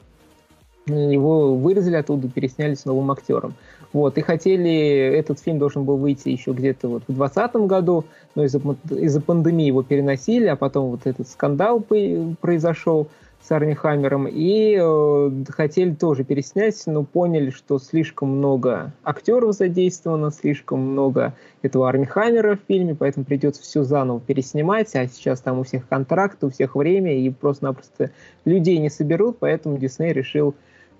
его 0.87 1.55
вырезали 1.55 1.95
оттуда, 1.95 2.29
пересняли 2.29 2.75
с 2.75 2.85
новым 2.85 3.11
актером. 3.11 3.55
Вот, 3.93 4.17
и 4.17 4.21
хотели, 4.21 5.15
этот 5.15 5.39
фильм 5.39 5.57
должен 5.57 5.85
был 5.85 5.97
выйти 5.97 6.29
еще 6.29 6.51
где-то 6.51 6.89
вот 6.89 7.03
в 7.07 7.13
2020 7.13 7.55
году, 7.67 8.03
но 8.35 8.43
из-за, 8.43 8.59
из 8.89 9.21
пандемии 9.23 9.67
его 9.67 9.83
переносили, 9.83 10.47
а 10.47 10.55
потом 10.55 10.89
вот 10.91 11.01
этот 11.05 11.29
скандал 11.29 11.79
произошел 11.79 13.07
с 13.45 13.51
Арни 13.51 13.75
Хаммером, 13.75 14.27
и 14.27 14.75
э, 14.79 15.31
хотели 15.49 15.93
тоже 15.93 16.23
переснять, 16.23 16.81
но 16.87 17.03
поняли, 17.03 17.51
что 17.51 17.77
слишком 17.77 18.37
много 18.37 18.91
актеров 19.03 19.53
задействовано, 19.53 20.31
слишком 20.31 20.79
много 20.79 21.35
этого 21.61 21.87
Арни 21.87 22.05
Хаммера 22.05 22.55
в 22.55 22.67
фильме, 22.67 22.95
поэтому 22.95 23.23
придется 23.23 23.61
все 23.61 23.83
заново 23.83 24.19
переснимать, 24.19 24.95
а 24.95 25.07
сейчас 25.07 25.41
там 25.41 25.59
у 25.59 25.63
всех 25.63 25.87
контракты, 25.87 26.47
у 26.47 26.49
всех 26.49 26.75
время, 26.75 27.15
и 27.19 27.29
просто-напросто 27.29 28.09
людей 28.45 28.79
не 28.79 28.89
соберут, 28.89 29.37
поэтому 29.39 29.77
Дисней 29.77 30.11
решил 30.11 30.55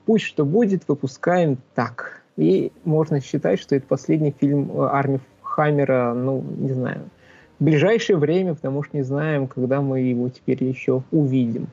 пусть 0.05 0.25
что 0.25 0.45
будет, 0.45 0.87
выпускаем 0.87 1.57
так. 1.73 2.21
И 2.37 2.71
можно 2.83 3.21
считать, 3.21 3.59
что 3.59 3.75
это 3.75 3.87
последний 3.87 4.35
фильм 4.39 4.69
э, 4.71 4.85
Арми 4.85 5.19
Хаммера, 5.41 6.13
ну, 6.13 6.43
не 6.59 6.73
знаю, 6.73 7.09
в 7.59 7.63
ближайшее 7.63 8.17
время, 8.17 8.53
потому 8.53 8.83
что 8.83 8.97
не 8.97 9.03
знаем, 9.03 9.47
когда 9.47 9.81
мы 9.81 10.01
его 10.01 10.29
теперь 10.29 10.63
еще 10.63 11.01
увидим. 11.11 11.69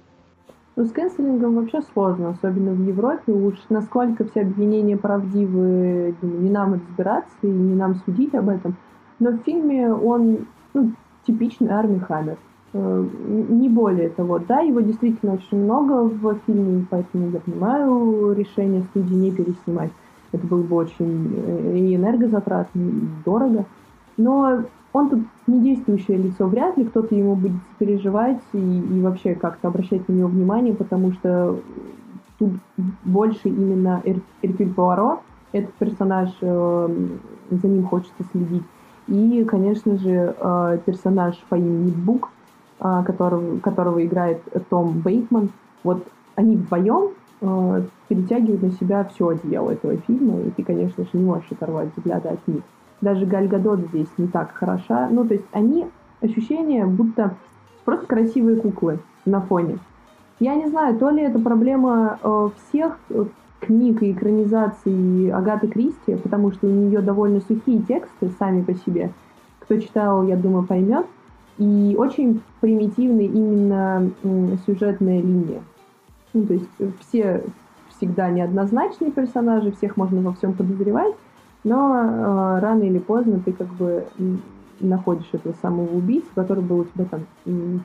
Ну, 0.75 0.87
с 0.87 0.93
канцелингом 0.93 1.57
вообще 1.57 1.83
сложно, 1.93 2.31
особенно 2.31 2.73
в 2.73 2.87
Европе. 2.87 3.33
Уж 3.33 3.57
насколько 3.69 4.25
все 4.25 4.41
обвинения 4.41 4.97
правдивы, 4.97 6.15
не 6.23 6.51
нам 6.51 6.75
разбираться 6.75 7.35
и 7.43 7.47
не 7.47 7.75
нам 7.75 7.97
судить 7.97 8.35
об 8.35 8.49
этом. 8.49 8.77
Но 9.19 9.33
в 9.33 9.39
фильме 9.39 9.93
он 9.93 10.47
ну, 10.73 10.93
типичный 11.27 11.69
Арми 11.69 11.99
Хаммер. 11.99 12.39
Э, 12.73 13.07
не 13.51 13.69
более 13.69 14.09
того. 14.09 14.39
Да, 14.39 14.61
его 14.61 14.81
действительно 14.81 15.35
очень 15.35 15.63
много 15.63 16.05
в 16.05 16.39
фильме, 16.47 16.87
поэтому 16.89 17.31
я 17.31 17.41
понимаю 17.41 18.33
решение 18.33 18.83
студии 18.83 19.15
не 19.15 19.31
переснимать. 19.31 19.91
Это 20.33 20.47
было 20.47 20.63
бы 20.63 20.77
очень 20.77 21.35
э, 21.37 21.77
и 21.77 21.97
энергозатратно, 21.97 22.81
и 22.81 23.01
дорого. 23.27 23.67
Но 24.17 24.65
он 24.93 25.09
тут 25.09 25.21
не 25.47 25.61
действующее 25.61 26.19
лицо, 26.19 26.47
вряд 26.47 26.77
ли 26.77 26.85
кто-то 26.85 27.15
ему 27.15 27.35
будет 27.35 27.61
переживать 27.79 28.41
и, 28.53 28.59
и 28.59 29.01
вообще 29.01 29.35
как-то 29.35 29.69
обращать 29.69 30.09
на 30.09 30.13
него 30.13 30.29
внимание, 30.29 30.75
потому 30.75 31.13
что 31.13 31.59
тут 32.39 32.53
больше 33.05 33.49
именно 33.49 34.03
Эр, 34.05 34.21
Эркюль 34.43 34.73
Пуаро, 34.73 35.21
этот 35.53 35.73
персонаж, 35.75 36.31
э, 36.41 36.89
за 37.51 37.69
ним 37.69 37.87
хочется 37.87 38.25
следить. 38.33 38.65
И, 39.09 39.45
конечно 39.45 39.97
же, 39.99 40.35
э, 40.39 40.79
персонаж 40.85 41.37
по 41.49 41.57
имени 41.57 41.91
Бук, 41.91 42.31
а, 42.79 43.03
которого, 43.05 43.59
которого 43.61 44.05
играет 44.05 44.43
Том 44.69 45.01
Бейтман. 45.01 45.51
Вот 45.85 46.05
они 46.35 46.57
вдвоем 46.57 47.11
э, 47.41 47.83
перетягивают 48.09 48.63
на 48.63 48.71
себя 48.73 49.05
все 49.05 49.29
одеяло 49.29 49.71
этого 49.71 49.97
фильма, 49.99 50.41
и 50.41 50.51
ты, 50.51 50.63
конечно 50.65 51.05
же, 51.05 51.11
не 51.13 51.25
можешь 51.25 51.51
оторвать 51.51 51.91
взгляда 51.97 52.31
от 52.31 52.49
них. 52.49 52.63
Даже 53.03 53.27
Галь 53.27 53.49
Гадот 53.49 53.81
здесь 53.88 54.09
не 54.17 54.29
так 54.29 54.53
хороша. 54.55 55.09
Ну, 55.11 55.27
то 55.27 55.35
есть 55.35 55.47
они 55.53 55.87
ощущение, 56.23 56.87
будто 56.87 57.35
просто 57.85 58.07
красивые 58.07 58.57
куклы 58.57 59.01
на 59.27 59.41
фоне. 59.41 59.79
Я 60.41 60.55
не 60.55 60.69
знаю, 60.69 60.99
то 60.99 61.11
ли 61.11 61.23
это 61.23 61.38
проблема 61.38 62.19
э, 62.23 62.49
всех 62.57 62.99
э, 63.11 63.25
книг 63.61 64.03
и 64.03 64.12
экранизаций 64.12 65.31
Агаты 65.33 65.69
Кристи, 65.69 66.15
потому 66.15 66.53
что 66.53 66.67
у 66.67 66.71
нее 66.71 67.01
довольно 67.01 67.41
сухие 67.41 67.83
тексты 67.83 68.31
сами 68.38 68.62
по 68.62 68.75
себе. 68.75 69.11
Кто 69.59 69.79
читал, 69.79 70.25
я 70.25 70.37
думаю, 70.37 70.65
поймет. 70.65 71.07
И 71.59 71.95
очень 71.99 72.41
примитивная 72.61 73.27
именно 73.27 74.11
сюжетная 74.65 75.21
линия. 75.21 75.61
Ну, 76.33 76.47
то 76.47 76.55
есть 76.55 76.71
все 77.01 77.45
всегда 77.97 78.31
неоднозначные 78.31 79.11
персонажи, 79.11 79.73
всех 79.73 79.97
можно 79.97 80.21
во 80.23 80.33
всем 80.33 80.55
подозревать, 80.55 81.15
но 81.64 81.94
э, 81.94 82.59
рано 82.61 82.83
или 82.83 82.98
поздно 82.98 83.40
ты 83.44 83.53
как 83.53 83.68
бы 83.68 84.05
находишь 84.81 85.29
этого 85.33 85.55
самого 85.62 85.94
убийцу, 85.94 86.27
который 86.35 86.62
был 86.62 86.81
у 86.81 86.85
тебя 86.85 87.05
там 87.05 87.20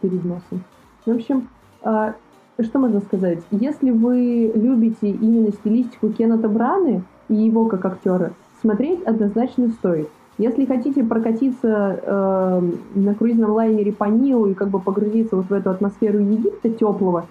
перед 0.02 0.24
носом. 0.24 0.64
В 1.06 1.12
общем, 1.12 1.48
э, 1.84 2.14
что 2.60 2.80
можно 2.80 3.00
сказать? 3.02 3.40
Если 3.52 3.92
вы 3.92 4.52
любите 4.56 5.10
именно 5.10 5.52
стилистику 5.52 6.10
Кеннета 6.10 6.50
Браны 6.50 7.04
и 7.30 7.36
его 7.36 7.66
как 7.66 7.86
актера, 7.86 8.34
смотреть 8.62 9.04
однозначно 9.04 9.70
стоит. 9.70 10.10
Если 10.40 10.66
хотите 10.66 11.04
прокатиться 11.04 12.00
э, 12.02 12.62
на 12.96 13.16
круизном 13.16 13.52
лайнере 13.52 13.92
по 13.92 14.06
Нилу 14.06 14.48
и 14.48 14.54
как 14.54 14.70
бы 14.70 14.80
погрузиться 14.80 15.36
вот 15.36 15.50
в 15.50 15.54
эту 15.54 15.72
атмосферу 15.72 16.20
Египта 16.20 16.70
теплого, 16.70 17.26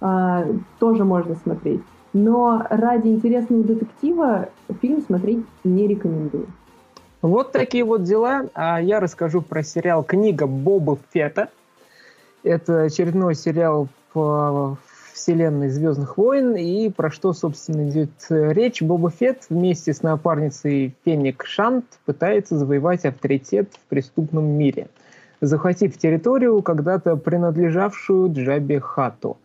э, 0.00 0.52
тоже 0.78 1.04
можно 1.04 1.34
смотреть. 1.36 1.82
Но 2.12 2.66
ради 2.68 3.08
интересного 3.08 3.64
детектива 3.64 4.48
фильм 4.80 5.02
смотреть 5.02 5.44
не 5.64 5.86
рекомендую. 5.86 6.46
Вот 7.22 7.52
такие 7.52 7.84
вот 7.84 8.02
дела. 8.02 8.46
А 8.54 8.80
я 8.80 9.00
расскажу 9.00 9.40
про 9.40 9.62
сериал 9.62 10.02
«Книга 10.02 10.46
Боба 10.46 10.98
Фета». 11.12 11.48
Это 12.42 12.82
очередной 12.82 13.34
сериал 13.34 13.88
по 14.12 14.76
вселенной 15.14 15.68
Звездных 15.68 16.16
войн 16.16 16.56
и 16.56 16.90
про 16.90 17.10
что, 17.10 17.32
собственно, 17.32 17.88
идет 17.88 18.10
речь. 18.28 18.82
Боба 18.82 19.10
Фетт 19.10 19.46
вместе 19.48 19.92
с 19.92 20.02
напарницей 20.02 20.96
Феник 21.04 21.44
Шант 21.44 21.84
пытается 22.04 22.58
завоевать 22.58 23.04
авторитет 23.04 23.68
в 23.72 23.88
преступном 23.88 24.44
мире, 24.44 24.88
захватив 25.40 25.96
территорию, 25.96 26.60
когда-то 26.62 27.16
принадлежавшую 27.16 28.32
Джабе 28.32 28.80
Хату. 28.80 29.36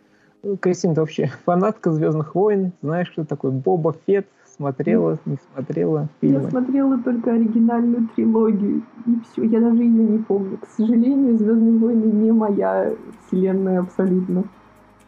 Кристина, 0.55 0.95
ты 0.95 1.01
вообще 1.01 1.31
фанатка 1.45 1.91
Звездных 1.91 2.35
войн? 2.35 2.71
Знаешь, 2.81 3.09
что 3.11 3.25
такое 3.25 3.51
Боба 3.51 3.95
Фетт? 4.05 4.27
Смотрела, 4.55 5.19
не 5.25 5.37
смотрела 5.53 6.07
фильмы? 6.19 6.43
Я 6.43 6.49
смотрела 6.49 6.97
только 6.97 7.33
оригинальную 7.33 8.07
трилогию, 8.15 8.81
и 9.05 9.19
все. 9.29 9.43
Я 9.43 9.59
даже 9.59 9.83
ее 9.83 10.03
не 10.03 10.17
помню. 10.19 10.57
К 10.57 10.67
сожалению, 10.75 11.37
Звездные 11.37 11.77
войны 11.77 12.05
не 12.05 12.31
моя 12.31 12.93
вселенная 13.27 13.81
абсолютно. 13.81 14.45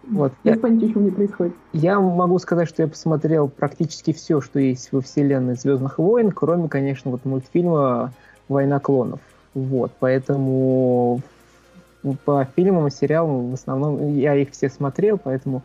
Вот. 0.08 0.34
Я, 0.44 0.54
я 0.54 0.60
понятия, 0.60 0.90
что 0.90 1.00
мне 1.00 1.12
происходит. 1.12 1.54
Я 1.74 2.00
могу 2.00 2.38
сказать, 2.40 2.68
что 2.68 2.84
я 2.84 2.88
посмотрел 2.88 3.48
практически 3.48 4.14
все, 4.14 4.42
что 4.42 4.60
есть 4.60 4.92
во 4.92 5.02
вселенной 5.02 5.56
Звездных 5.56 5.98
войн, 5.98 6.32
кроме, 6.32 6.68
конечно, 6.68 7.12
вот 7.12 7.26
мультфильма 7.26 8.14
Война 8.48 8.80
клонов. 8.80 9.20
Вот, 9.54 9.92
поэтому 10.00 11.22
по 12.26 12.48
фильмам 12.56 12.88
и 12.88 12.92
сериалам 12.92 13.52
в 13.52 13.54
основном 13.54 14.16
я 14.18 14.36
их 14.36 14.52
все 14.52 14.70
смотрел, 14.70 15.18
поэтому 15.18 15.64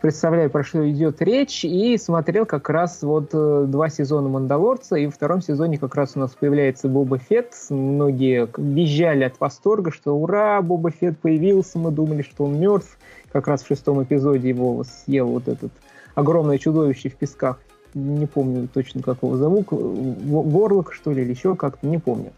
представляю, 0.00 0.50
про 0.50 0.62
что 0.62 0.88
идет 0.90 1.20
речь, 1.22 1.64
и 1.64 1.96
смотрел 1.98 2.46
как 2.46 2.68
раз 2.68 3.02
вот 3.02 3.30
э, 3.32 3.64
два 3.66 3.88
сезона 3.88 4.28
«Мандалорца», 4.28 4.96
и 4.96 5.06
во 5.06 5.12
втором 5.12 5.42
сезоне 5.42 5.78
как 5.78 5.94
раз 5.94 6.12
у 6.14 6.20
нас 6.20 6.32
появляется 6.32 6.88
Боба 6.88 7.18
Фетт. 7.18 7.54
Многие 7.70 8.48
визжали 8.56 9.24
от 9.24 9.40
восторга, 9.40 9.90
что 9.90 10.16
ура, 10.16 10.60
Боба 10.62 10.90
Фетт 10.90 11.18
появился, 11.18 11.78
мы 11.78 11.90
думали, 11.90 12.22
что 12.22 12.44
он 12.44 12.58
мертв. 12.60 12.98
Как 13.32 13.46
раз 13.46 13.62
в 13.62 13.66
шестом 13.66 14.02
эпизоде 14.02 14.48
его 14.48 14.82
съел 14.84 15.26
вот 15.26 15.48
этот 15.48 15.72
огромное 16.14 16.58
чудовище 16.58 17.10
в 17.10 17.16
песках. 17.16 17.58
Не 17.94 18.26
помню 18.26 18.68
точно, 18.72 19.02
как 19.02 19.18
его 19.22 19.36
зовут. 19.36 19.66
Ворлок, 19.70 20.92
что 20.92 21.12
ли, 21.12 21.22
или 21.22 21.30
еще 21.30 21.56
как-то, 21.56 21.86
не 21.86 21.98
помню. 21.98 22.32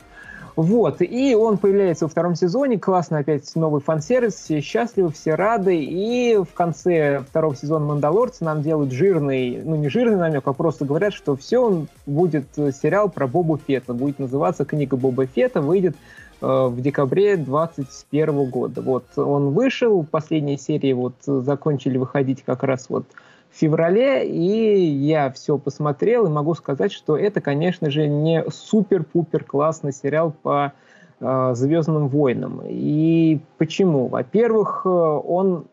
Вот, 0.56 1.00
и 1.00 1.34
он 1.34 1.58
появляется 1.58 2.04
во 2.04 2.08
втором 2.08 2.34
сезоне, 2.34 2.78
классно 2.78 3.18
опять 3.18 3.54
новый 3.54 3.80
фан-сервис, 3.80 4.34
все 4.34 4.60
счастливы, 4.60 5.10
все 5.10 5.34
рады, 5.34 5.76
и 5.82 6.36
в 6.36 6.52
конце 6.54 7.20
второго 7.20 7.56
сезона 7.56 7.86
«Мандалорца» 7.86 8.44
нам 8.44 8.62
делают 8.62 8.92
жирный, 8.92 9.60
ну 9.62 9.76
не 9.76 9.88
жирный 9.88 10.16
намек, 10.16 10.46
а 10.46 10.52
просто 10.52 10.84
говорят, 10.84 11.12
что 11.12 11.36
все, 11.36 11.58
он 11.58 11.88
будет 12.06 12.46
э, 12.56 12.72
сериал 12.72 13.08
про 13.08 13.26
Бобу 13.26 13.58
Фетта, 13.58 13.94
будет 13.94 14.18
называться 14.18 14.64
«Книга 14.64 14.96
Боба 14.96 15.26
Фетта», 15.26 15.60
выйдет 15.60 15.96
в 16.40 16.80
декабре 16.80 17.36
2021 17.36 18.50
года. 18.50 18.82
Вот 18.82 19.04
он 19.16 19.50
вышел, 19.50 20.04
последние 20.04 20.58
серии 20.58 20.92
вот 20.92 21.14
закончили 21.24 21.98
выходить 21.98 22.42
как 22.42 22.62
раз 22.62 22.86
вот 22.88 23.04
в 23.50 23.56
феврале, 23.58 24.28
и 24.28 24.84
я 24.84 25.30
все 25.30 25.58
посмотрел, 25.58 26.26
и 26.26 26.30
могу 26.30 26.54
сказать, 26.54 26.92
что 26.92 27.16
это, 27.16 27.40
конечно 27.40 27.90
же, 27.90 28.06
не 28.06 28.44
супер-пупер 28.48 29.44
классный 29.44 29.92
сериал 29.92 30.32
по 30.42 30.72
э, 31.20 31.52
Звездным 31.54 32.08
войнам. 32.08 32.62
И 32.64 33.40
почему? 33.58 34.06
Во-первых, 34.06 34.82
э, 34.84 34.88
он 34.88 35.64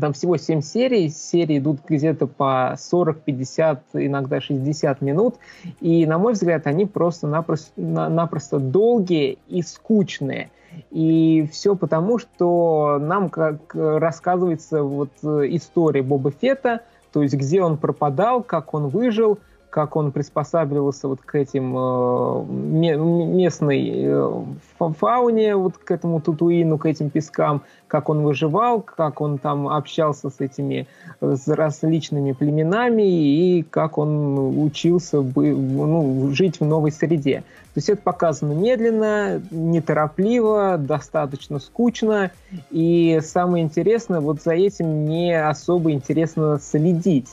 там 0.00 0.12
всего 0.12 0.36
7 0.36 0.60
серий, 0.60 1.08
серии 1.08 1.58
идут 1.58 1.80
где-то 1.86 2.26
по 2.26 2.74
40, 2.78 3.20
50, 3.20 3.82
иногда 3.94 4.40
60 4.40 5.00
минут, 5.00 5.36
и, 5.80 6.06
на 6.06 6.18
мой 6.18 6.32
взгляд, 6.32 6.66
они 6.66 6.86
просто-напросто 6.86 7.72
напросто 7.76 8.58
долгие 8.58 9.38
и 9.48 9.62
скучные. 9.62 10.50
И 10.90 11.48
все 11.50 11.74
потому, 11.74 12.18
что 12.18 12.98
нам 13.00 13.30
как 13.30 13.74
рассказывается 13.74 14.82
вот 14.82 15.10
э, 15.22 15.46
история 15.50 16.02
Боба 16.02 16.30
Фета, 16.30 16.82
то 17.12 17.22
есть 17.22 17.34
где 17.34 17.62
он 17.62 17.78
пропадал, 17.78 18.42
как 18.42 18.74
он 18.74 18.88
выжил, 18.88 19.38
как 19.70 19.96
он 19.96 20.12
приспосабливался 20.12 21.08
вот 21.08 21.20
к 21.20 21.34
этим 21.34 21.74
э, 21.76 22.44
местной 22.46 23.92
э, 24.04 24.42
фауне, 24.78 25.56
вот 25.56 25.78
к 25.78 25.90
этому 25.90 26.20
Татуину, 26.20 26.78
к 26.78 26.86
этим 26.86 27.10
пескам, 27.10 27.62
как 27.86 28.08
он 28.08 28.22
выживал, 28.22 28.80
как 28.80 29.20
он 29.20 29.38
там 29.38 29.68
общался 29.68 30.30
с 30.30 30.40
этими 30.40 30.86
с 31.20 31.48
различными 31.48 32.32
племенами 32.32 33.02
и 33.02 33.62
как 33.62 33.98
он 33.98 34.62
учился 34.64 35.20
бы, 35.20 35.54
ну, 35.54 36.30
жить 36.32 36.60
в 36.60 36.64
новой 36.64 36.92
среде. 36.92 37.42
То 37.74 37.78
есть 37.78 37.90
это 37.90 38.02
показано 38.02 38.54
медленно, 38.54 39.40
неторопливо, 39.50 40.76
достаточно 40.78 41.58
скучно, 41.58 42.30
и 42.70 43.20
самое 43.22 43.64
интересное, 43.64 44.20
вот 44.20 44.42
за 44.42 44.52
этим 44.52 45.04
не 45.04 45.32
особо 45.40 45.92
интересно 45.92 46.58
следить. 46.60 47.28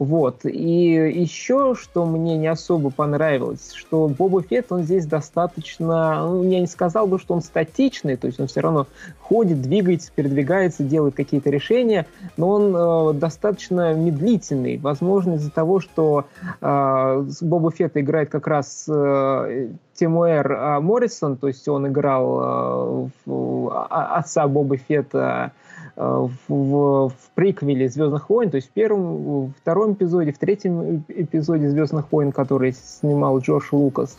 Вот. 0.00 0.46
И 0.46 0.92
еще, 0.94 1.74
что 1.74 2.06
мне 2.06 2.38
не 2.38 2.46
особо 2.46 2.88
понравилось, 2.90 3.74
что 3.74 4.08
Боба 4.08 4.40
Фетт, 4.40 4.72
он 4.72 4.84
здесь 4.84 5.04
достаточно, 5.04 6.26
ну, 6.26 6.42
я 6.50 6.58
не 6.58 6.66
сказал 6.66 7.06
бы, 7.06 7.18
что 7.18 7.34
он 7.34 7.42
статичный, 7.42 8.16
то 8.16 8.26
есть 8.26 8.40
он 8.40 8.46
все 8.46 8.60
равно 8.60 8.86
ходит, 9.18 9.60
двигается, 9.60 10.10
передвигается, 10.14 10.84
делает 10.84 11.14
какие-то 11.14 11.50
решения, 11.50 12.06
но 12.38 12.48
он 12.48 12.74
э, 12.74 13.20
достаточно 13.20 13.92
медлительный. 13.92 14.78
Возможно, 14.78 15.34
из-за 15.34 15.50
того, 15.50 15.80
что 15.80 16.24
э, 16.62 17.24
Боба 17.42 17.70
Фетта 17.70 18.00
играет 18.00 18.30
как 18.30 18.46
раз 18.46 18.86
э, 18.88 19.68
Тимуэр 19.92 20.50
э, 20.50 20.80
Моррисон, 20.80 21.36
то 21.36 21.46
есть 21.46 21.68
он 21.68 21.88
играл 21.88 22.40
э, 22.40 23.08
в, 23.26 23.68
а, 23.90 24.16
отца 24.16 24.48
Боба 24.48 24.78
Фетта 24.78 25.20
Э, 25.30 25.50
в, 25.96 26.30
в, 26.48 27.08
в 27.08 27.30
приквеле 27.34 27.88
Звездных 27.88 28.30
войн, 28.30 28.50
то 28.50 28.56
есть 28.56 28.68
в 28.68 28.72
первом, 28.72 29.16
в 29.16 29.52
втором 29.60 29.94
эпизоде, 29.94 30.32
в 30.32 30.38
третьем 30.38 31.04
эпизоде 31.08 31.68
Звездных 31.68 32.10
войн, 32.12 32.32
который 32.32 32.72
снимал 32.72 33.38
Джош 33.40 33.72
Лукас. 33.72 34.16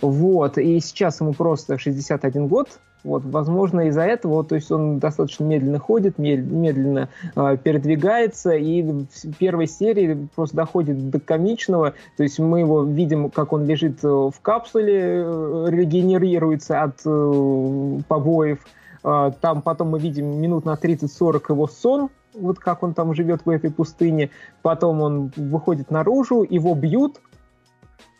Вот, 0.00 0.58
и 0.58 0.80
сейчас 0.80 1.20
ему 1.20 1.32
просто 1.32 1.78
61 1.78 2.46
год, 2.46 2.68
вот, 3.04 3.24
возможно, 3.24 3.88
из-за 3.88 4.02
этого, 4.02 4.44
то 4.44 4.54
есть 4.54 4.70
он 4.70 4.98
достаточно 4.98 5.44
медленно 5.44 5.80
ходит, 5.80 6.18
медленно 6.18 7.08
э, 7.34 7.56
передвигается, 7.62 8.52
и 8.52 8.82
в 8.82 9.06
первой 9.38 9.66
серии 9.66 10.28
просто 10.34 10.56
доходит 10.56 11.10
до 11.10 11.18
комичного, 11.18 11.94
то 12.16 12.22
есть 12.22 12.38
мы 12.38 12.60
его 12.60 12.84
видим, 12.84 13.30
как 13.30 13.52
он 13.52 13.64
лежит 13.64 14.02
в 14.02 14.34
капсуле, 14.40 15.24
э, 15.24 15.66
регенерируется 15.70 16.82
от 16.82 17.00
э, 17.04 17.98
побоев, 18.06 18.60
там 19.02 19.62
потом 19.62 19.90
мы 19.90 19.98
видим 19.98 20.40
минут 20.40 20.64
на 20.64 20.74
30-40 20.74 21.42
его 21.48 21.66
сон, 21.66 22.10
вот 22.34 22.58
как 22.58 22.82
он 22.82 22.94
там 22.94 23.14
живет 23.14 23.44
в 23.44 23.50
этой 23.50 23.70
пустыне. 23.70 24.30
Потом 24.62 25.00
он 25.00 25.32
выходит 25.36 25.90
наружу, 25.90 26.46
его 26.48 26.74
бьют, 26.74 27.20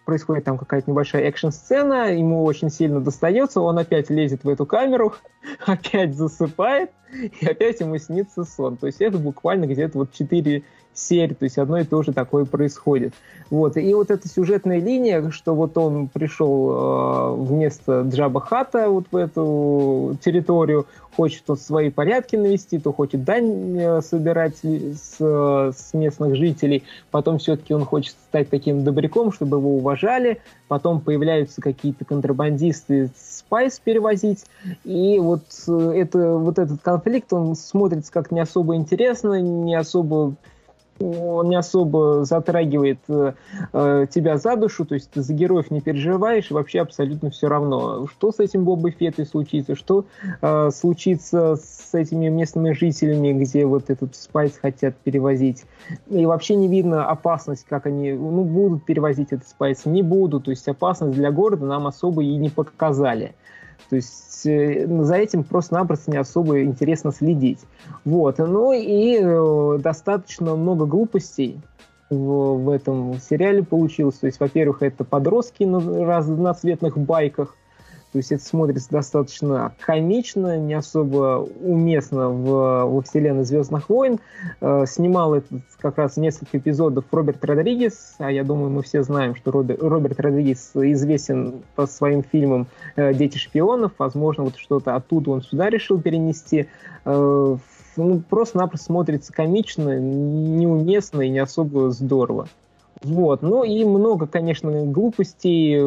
происходит 0.05 0.45
там 0.45 0.59
какая-то 0.59 0.91
небольшая 0.91 1.23
экшн-сцена, 1.25 2.13
ему 2.13 2.45
очень 2.45 2.71
сильно 2.71 3.01
достается, 3.01 3.61
он 3.61 3.79
опять 3.79 4.11
лезет 4.11 4.45
в 4.45 4.49
эту 4.49 4.67
камеру, 4.67 5.15
опять 5.67 6.15
засыпает, 6.17 6.91
и 7.13 7.47
опять 7.47 7.81
ему 7.81 7.99
снится 7.99 8.45
сон. 8.45 8.77
То 8.77 8.87
есть 8.87 9.01
это 9.01 9.19
буквально 9.19 9.67
где-то 9.67 9.99
вот 9.99 10.13
4 10.13 10.63
серии, 10.95 11.35
то 11.35 11.45
есть 11.45 11.59
одно 11.59 11.79
и 11.79 11.85
то 11.85 12.03
же 12.03 12.13
такое 12.13 12.45
происходит. 12.45 13.15
Вот. 13.51 13.77
И 13.77 13.95
вот 13.95 14.11
эта 14.11 14.29
сюжетная 14.29 14.79
линия, 14.79 15.31
что 15.31 15.55
вот 15.55 15.77
он 15.79 16.09
пришел 16.09 16.71
э, 16.71 17.35
вместо 17.37 18.03
Джаба 18.03 18.41
Хата 18.41 18.89
вот 18.89 19.07
в 19.11 19.17
эту 19.17 20.17
территорию, 20.23 20.87
хочет 21.17 21.49
он 21.49 21.57
свои 21.57 21.91
порядки 21.91 22.37
навести, 22.37 22.79
то 22.79 22.93
хочет 22.93 23.25
дань 23.25 23.79
э, 23.79 24.01
собирать 24.03 24.57
с, 24.59 25.17
с 25.19 25.95
местных 25.95 26.37
жителей, 26.37 26.85
потом 27.11 27.39
все-таки 27.39 27.75
он 27.75 27.85
хочет 27.85 28.15
стать 28.29 28.49
таким 28.51 28.85
добряком, 28.85 29.33
чтобы 29.33 29.59
его 29.59 29.77
уважали, 29.77 30.41
потом 30.73 31.03
появляются 31.03 31.61
какие-то 31.61 32.07
контрабандисты 32.07 33.11
спайс 33.15 33.79
перевозить, 33.79 34.47
и 34.85 35.19
вот, 35.19 35.43
э, 35.69 35.93
это, 35.97 36.39
вот 36.39 36.59
этот 36.59 36.81
конфликт, 36.81 37.31
он 37.35 37.57
смотрится 37.57 38.11
как 38.11 38.31
не 38.31 38.41
особо 38.41 38.75
интересно, 38.75 39.39
не 39.39 39.75
особо 39.75 40.35
он 41.03 41.49
не 41.49 41.57
особо 41.57 42.25
затрагивает 42.25 42.99
э, 43.09 43.33
тебя 44.11 44.39
за 44.39 44.57
душу, 44.57 44.85
то 44.85 44.95
есть 44.95 45.11
ты 45.11 45.23
за 45.23 45.35
героев 45.35 45.71
не 45.71 45.81
переживаешь, 45.81 46.51
и 46.51 46.55
вообще 46.55 46.81
абсолютно 46.81 47.31
все 47.31 47.49
равно, 47.49 48.07
что 48.07 48.33
с 48.33 48.39
этим 48.41 48.65
Бобой 48.65 48.93
Феттой 48.93 49.27
случится, 49.27 49.75
что 49.75 50.05
э, 50.41 50.71
случится 50.71 51.57
с 51.57 51.91
этими 51.93 52.29
местными 52.29 52.73
жителями, 52.73 53.33
где 53.33 53.67
вот 53.67 53.91
этот 53.91 54.15
спайс 54.15 54.57
хотят 54.57 54.97
перевозить. 54.97 55.65
И 56.09 56.25
вообще 56.27 56.55
не 56.57 56.69
видно 56.69 57.07
опасность, 57.07 57.67
как 57.69 57.87
они 57.87 58.13
ну, 58.13 58.45
будут 58.45 58.85
перевозить 58.85 59.33
этот 59.33 59.49
спайс, 59.49 59.85
не 59.85 60.03
будут, 60.03 60.45
то 60.45 60.51
есть 60.51 60.67
опасность 60.69 61.15
для 61.15 61.31
города 61.31 61.67
нам 61.67 61.87
особо 61.87 62.23
и 62.23 62.37
не 62.37 62.51
показали. 62.51 63.35
То 63.93 63.97
есть 63.97 64.47
э, 64.47 64.87
за 65.03 65.17
этим 65.17 65.45
просто-напросто 65.45 66.11
не 66.11 66.17
особо 66.17 66.63
интересно 66.63 67.13
следить. 67.13 67.59
Вот. 68.07 68.39
Ну 68.39 68.73
и 68.73 69.19
э, 69.21 69.79
достаточно 69.83 70.57
много 70.57 70.87
глупостей 70.87 71.61
в, 72.09 72.65
в 72.65 72.71
этом 72.71 73.21
сериале 73.21 73.63
получилось. 73.63 74.15
То 74.15 74.29
есть, 74.29 74.41
во-первых, 74.41 74.81
это 74.81 75.05
подростки 75.05 75.65
на 75.65 75.79
разноцветных 76.07 76.97
байках, 76.97 77.55
То 78.13 78.19
есть 78.19 78.31
это 78.31 78.45
смотрится 78.45 78.91
достаточно 78.91 79.73
комично, 79.81 80.59
не 80.59 80.75
особо 80.75 81.49
уместно 81.63 82.29
в, 82.29 82.85
во 82.85 83.01
вселенной 83.01 83.45
«Звездных 83.45 83.89
войн». 83.89 84.21
Э, 84.61 84.85
снимал 84.87 85.35
это 85.35 85.61
как 85.79 85.97
раз 85.97 86.19
несколько 86.19 86.59
эпизодов 86.59 87.07
Роберт 87.11 87.43
Родригес, 87.43 88.17
а 88.19 88.31
я 88.31 88.45
думаю, 88.45 88.71
мы 88.71 88.83
все 88.83 89.03
знаем, 89.03 89.35
что 89.35 89.51
Роберт, 89.51 89.83
Роберт 89.83 90.21
Родригес 90.21 90.73
известен 90.75 91.63
по 91.75 91.87
своим 91.87 92.23
фильмам 92.23 92.67
э, 92.97 93.15
«Дети 93.15 93.39
шпионов». 93.39 93.93
Возможно, 93.97 94.45
вот 94.45 94.57
что-то 94.57 94.95
оттуда 94.95 95.31
он 95.31 95.41
сюда 95.41 95.71
решил 95.71 95.99
перенести. 95.99 96.69
Э, 97.07 97.57
ну, 97.97 98.23
просто-напросто 98.29 98.87
смотрится 98.87 99.33
комично, 99.33 99.99
неуместно 99.99 101.23
и 101.23 101.31
не 101.31 101.39
особо 101.39 101.91
здорово. 101.91 102.49
Вот. 103.03 103.43
Ну 103.43 103.65
и 103.65 103.85
много, 103.85 104.27
конечно, 104.27 104.85
глупостей 104.87 105.79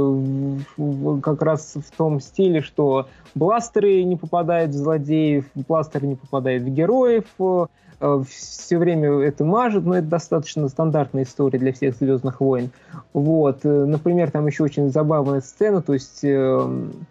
как 1.22 1.42
раз 1.42 1.76
в 1.76 1.96
том 1.96 2.20
стиле, 2.20 2.62
что 2.62 3.08
бластеры 3.36 4.04
не 4.04 4.18
попадают 4.18 4.72
в 4.72 4.76
злодеев, 4.76 5.46
бластеры 5.56 6.08
не 6.08 6.16
попадают 6.16 6.64
в 6.64 6.70
героев, 6.70 7.26
э, 7.40 8.24
все 8.28 8.78
время 8.78 9.20
это 9.22 9.46
мажет, 9.46 9.86
но 9.86 9.98
это 9.98 10.08
достаточно 10.08 10.68
стандартная 10.68 11.24
история 11.24 11.60
для 11.60 11.72
всех 11.72 11.96
«Звездных 11.96 12.42
войн». 12.42 12.72
Вот. 13.14 13.60
Э, 13.64 13.86
например, 13.86 14.32
там 14.32 14.48
еще 14.48 14.64
очень 14.64 14.90
забавная 14.90 15.42
сцена, 15.42 15.82
то 15.82 15.94
есть 15.94 16.20
эм, 16.24 17.06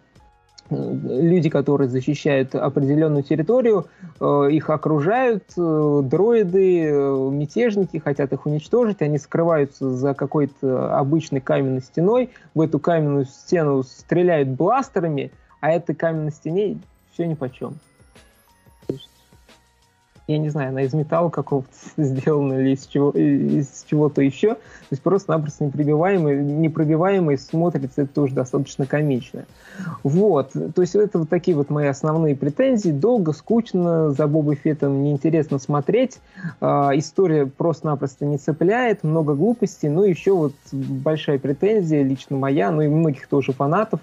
люди, 0.69 1.49
которые 1.49 1.89
защищают 1.89 2.55
определенную 2.55 3.23
территорию, 3.23 3.87
э, 4.19 4.49
их 4.51 4.69
окружают 4.69 5.43
э, 5.57 6.01
дроиды, 6.03 6.85
э, 6.85 7.29
мятежники, 7.31 7.97
хотят 7.97 8.33
их 8.33 8.45
уничтожить, 8.45 9.01
они 9.01 9.17
скрываются 9.17 9.91
за 9.91 10.13
какой-то 10.13 10.97
обычной 10.97 11.41
каменной 11.41 11.81
стеной, 11.81 12.31
в 12.53 12.61
эту 12.61 12.79
каменную 12.79 13.25
стену 13.25 13.83
стреляют 13.83 14.49
бластерами, 14.49 15.31
а 15.61 15.71
этой 15.71 15.95
каменной 15.95 16.31
стене 16.31 16.79
все 17.13 17.27
ни 17.27 17.35
по 17.35 17.49
чем 17.49 17.75
я 20.27 20.39
не 20.39 20.49
знаю, 20.49 20.69
она 20.69 20.81
из 20.81 20.93
металла 20.93 21.29
какого-то 21.29 21.69
сделана 21.97 22.53
или 22.53 22.71
из, 22.71 22.87
чего, 22.87 23.11
из 23.11 23.85
чего-то 23.87 24.21
еще. 24.21 24.55
То 24.55 24.91
есть 24.91 25.03
просто-напросто 25.03 25.65
непробиваемый, 25.65 26.43
непробиваемый 26.43 27.37
смотрится 27.37 28.03
это 28.03 28.13
тоже 28.13 28.33
достаточно 28.33 28.85
комично. 28.87 29.45
Вот. 30.03 30.51
То 30.51 30.81
есть 30.81 30.95
это 30.95 31.19
вот 31.19 31.29
такие 31.29 31.55
вот 31.55 31.69
мои 31.69 31.87
основные 31.87 32.35
претензии. 32.35 32.89
Долго, 32.89 33.33
скучно, 33.33 34.11
за 34.11 34.25
Боба 34.27 34.55
Феттом 34.55 35.03
неинтересно 35.03 35.59
смотреть. 35.59 36.19
Э, 36.59 36.89
история 36.93 37.45
просто-напросто 37.45 38.25
не 38.25 38.37
цепляет, 38.37 39.03
много 39.03 39.35
глупостей. 39.35 39.89
Ну, 39.89 40.03
еще 40.03 40.33
вот 40.33 40.53
большая 40.71 41.37
претензия, 41.37 42.03
лично 42.03 42.37
моя, 42.37 42.71
ну 42.71 42.81
и 42.81 42.87
многих 42.87 43.27
тоже 43.27 43.53
фанатов. 43.53 43.99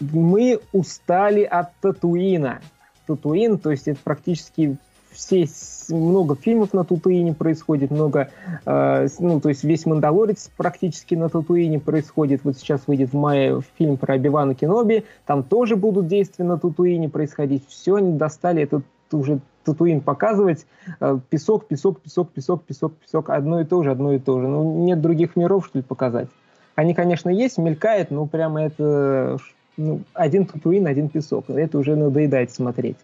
Мы 0.00 0.60
устали 0.72 1.42
от 1.42 1.74
Татуина. 1.80 2.60
Татуин, 3.06 3.58
то 3.58 3.70
есть 3.70 3.88
это 3.88 3.98
практически 4.04 4.76
все, 5.10 5.46
много 5.88 6.36
фильмов 6.36 6.72
на 6.72 6.84
Татуине 6.84 7.34
происходит, 7.34 7.90
много, 7.90 8.30
э, 8.64 9.08
ну, 9.18 9.40
то 9.40 9.48
есть 9.48 9.64
весь 9.64 9.86
«Мандалорец» 9.86 10.50
практически 10.56 11.14
на 11.14 11.28
Татуине 11.28 11.80
происходит. 11.80 12.42
Вот 12.44 12.56
сейчас 12.56 12.82
выйдет 12.86 13.12
в 13.12 13.16
мае 13.16 13.60
фильм 13.76 13.96
про 13.96 14.14
Оби-Вана 14.14 14.54
Кеноби, 14.54 15.04
там 15.26 15.42
тоже 15.42 15.76
будут 15.76 16.06
действия 16.06 16.44
на 16.44 16.58
Татуине 16.58 17.08
происходить. 17.08 17.66
Все 17.68 17.96
они 17.96 18.12
достали 18.12 18.62
этот 18.62 18.84
уже 19.12 19.40
Татуин 19.64 20.00
показывать. 20.00 20.66
Э, 21.00 21.18
песок, 21.28 21.66
песок, 21.66 22.00
песок, 22.00 22.30
песок, 22.30 22.62
песок, 22.64 22.94
песок. 22.94 23.30
Одно 23.30 23.60
и 23.60 23.64
то 23.64 23.82
же, 23.82 23.90
одно 23.90 24.12
и 24.12 24.18
то 24.18 24.40
же. 24.40 24.48
Ну, 24.48 24.84
нет 24.84 25.00
других 25.00 25.36
миров, 25.36 25.66
что 25.66 25.78
ли, 25.78 25.82
показать. 25.82 26.28
Они, 26.74 26.94
конечно, 26.94 27.28
есть, 27.28 27.58
мелькает, 27.58 28.10
но 28.10 28.26
прямо 28.26 28.62
это 28.62 29.38
ну, 29.76 30.02
один 30.14 30.46
Татуин, 30.46 30.86
один 30.86 31.08
песок. 31.08 31.50
Это 31.50 31.78
уже 31.78 31.96
надоедает 31.96 32.50
смотреть. 32.50 32.96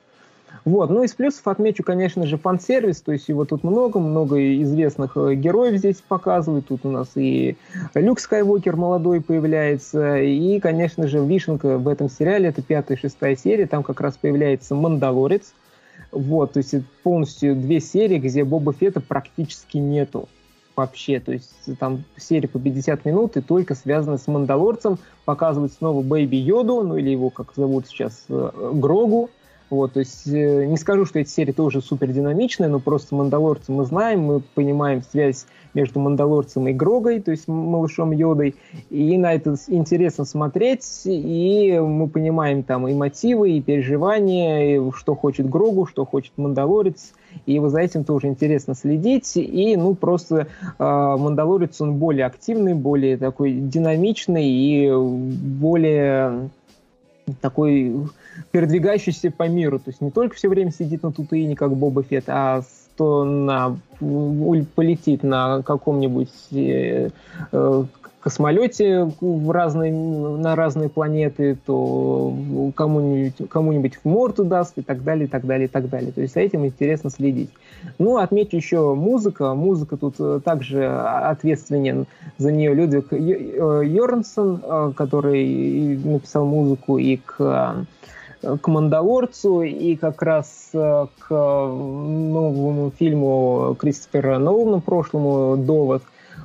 Вот. 0.65 0.91
Ну, 0.91 1.03
из 1.03 1.13
плюсов 1.13 1.47
отмечу, 1.47 1.83
конечно 1.83 2.27
же, 2.27 2.39
фан-сервис, 2.39 3.01
то 3.03 3.13
есть 3.13 3.29
его 3.29 3.45
тут 3.45 3.65
много, 3.65 3.99
много 3.99 4.63
известных 4.63 5.17
э, 5.17 5.35
героев 5.35 5.79
здесь 5.79 5.97
показывают. 5.97 6.69
Тут 6.69 6.85
у 6.85 6.91
нас 6.91 7.11
и 7.17 7.57
Люк 7.95 8.21
Скайуокер 8.21 8.77
молодой 8.77 9.21
появляется, 9.21 10.19
и, 10.19 10.59
конечно 10.61 11.07
же, 11.07 11.25
вишенка 11.25 11.79
в 11.79 11.89
этом 11.89 12.09
сериале, 12.09 12.49
это 12.49 12.63
пятая 12.63 12.97
и 12.97 13.01
шестая 13.01 13.37
серия, 13.37 13.67
там 13.67 13.83
как 13.83 14.01
раз 14.01 14.17
появляется 14.17 14.75
Мандалорец. 14.75 15.53
Вот, 16.13 16.53
то 16.53 16.59
есть 16.59 16.75
полностью 17.03 17.57
две 17.57 17.81
серии, 17.81 18.19
где 18.19 18.45
Боба 18.45 18.73
Фета 18.73 19.01
практически 19.01 19.79
нету 19.79 20.29
вообще. 20.77 21.21
То 21.21 21.33
есть 21.33 21.53
там 21.79 22.05
серия 22.17 22.49
по 22.49 22.59
50 22.59 23.05
минут 23.05 23.37
и 23.37 23.41
только 23.41 23.75
связана 23.75 24.19
с 24.19 24.27
Мандалорцем. 24.27 24.99
Показывают 25.25 25.73
снова 25.73 26.03
Бэйби 26.03 26.37
Йоду, 26.37 26.83
ну 26.83 26.97
или 26.97 27.11
его, 27.11 27.31
как 27.31 27.55
зовут 27.55 27.87
сейчас, 27.87 28.25
э, 28.29 28.71
Грогу. 28.75 29.31
Вот, 29.71 29.95
то 29.95 30.01
есть 30.01 30.27
э, 30.27 30.67
не 30.67 30.77
скажу, 30.77 31.07
что 31.07 31.19
эти 31.19 31.31
серии 31.31 31.53
тоже 31.53 31.81
супер 31.81 32.09
динамичные, 32.09 32.69
но 32.69 32.81
просто 32.81 33.15
Мандалорца 33.15 33.73
мы 33.73 33.85
знаем, 33.85 34.21
мы 34.21 34.41
понимаем 34.41 35.03
связь 35.03 35.47
между 35.73 36.01
Мандалорцем 36.01 36.69
и 36.69 36.73
Грогой, 36.73 37.21
то 37.21 37.31
есть 37.31 37.49
малышом 37.49 38.13
Йодой, 38.13 38.57
и 38.91 39.17
на 39.17 39.33
это 39.33 39.57
интересно 39.69 40.27
смотреть, 40.27 41.03
и 41.07 41.79
мы 41.81 42.09
понимаем 42.09 42.63
там 42.63 42.87
и 42.87 42.95
мотивы, 42.95 43.53
и 43.53 43.63
переживания, 43.63 44.77
и 44.77 44.91
что 44.93 45.15
хочет 45.15 45.49
Грогу, 45.49 45.87
что 45.87 46.05
хочет 46.05 46.33
Мандалорец, 46.37 47.15
и 47.47 47.59
вот 47.59 47.71
за 47.71 47.81
этим 47.81 48.05
тоже 48.05 48.29
интересно 48.29 48.75
следить, 48.75 49.33
и 49.37 49.77
ну 49.77 49.95
просто 49.95 50.47
э, 50.79 50.85
Мандалорец 50.85 51.81
он 51.81 51.95
более 51.95 52.27
активный, 52.27 52.75
более 52.75 53.17
такой 53.17 53.53
динамичный 53.53 54.47
и 54.47 54.93
более 54.95 56.51
такой 57.41 57.93
передвигающийся 58.51 59.31
по 59.31 59.49
миру. 59.49 59.79
То 59.79 59.91
есть 59.91 60.01
не 60.01 60.11
только 60.11 60.37
все 60.37 60.49
время 60.49 60.71
сидит 60.71 61.03
на 61.03 61.13
Тутуине, 61.13 61.57
как 61.57 61.75
Боба 61.77 62.03
Фетт, 62.03 62.25
а 62.29 62.63
то 62.97 63.25
на, 63.25 63.77
полетит 63.99 65.23
на 65.23 65.63
каком-нибудь 65.63 66.31
э, 66.53 67.11
э, 67.53 67.85
космолете 68.25 69.11
в 69.21 69.51
разные, 69.51 69.93
на 69.93 70.57
разные 70.57 70.89
планеты, 70.89 71.59
то 71.67 72.35
кому-нибудь, 72.75 73.51
кому-нибудь 73.51 73.99
в 74.03 74.05
морду 74.07 74.45
даст 74.45 74.79
и 74.79 74.83
так 74.83 75.05
далее, 75.05 75.27
и 75.27 75.29
так 75.29 75.45
далее, 75.45 75.67
и 75.67 75.71
так 75.71 75.91
далее. 75.91 76.11
То 76.11 76.23
есть 76.23 76.33
за 76.33 76.41
этим 76.41 76.65
интересно 76.65 77.11
следить. 77.11 77.51
Ну, 77.99 78.17
отмечу 78.17 78.57
еще 78.57 78.95
музыка. 78.95 79.55
Музыка 79.55 79.99
тут 79.99 80.15
э, 80.19 80.41
также 80.43 80.87
ответственен 80.87 82.07
за 82.39 82.51
нее 82.51 82.73
Людвиг 82.73 83.13
Йорнсон, 83.13 84.63
э, 84.63 84.93
который 84.97 85.97
написал 85.97 86.47
музыку 86.47 86.97
и 86.97 87.17
к 87.17 87.85
к 88.61 88.69
«Мандалорцу» 88.69 89.63
и 89.63 89.97
как 89.97 90.23
раз 90.23 90.71
э, 90.73 91.07
к 91.19 91.31
новому 91.31 92.93
фильму 92.99 93.77
Кристофера 93.79 94.39
Нолана 94.39 94.81
прошлому 94.81 95.57
«Довод», 95.57 96.03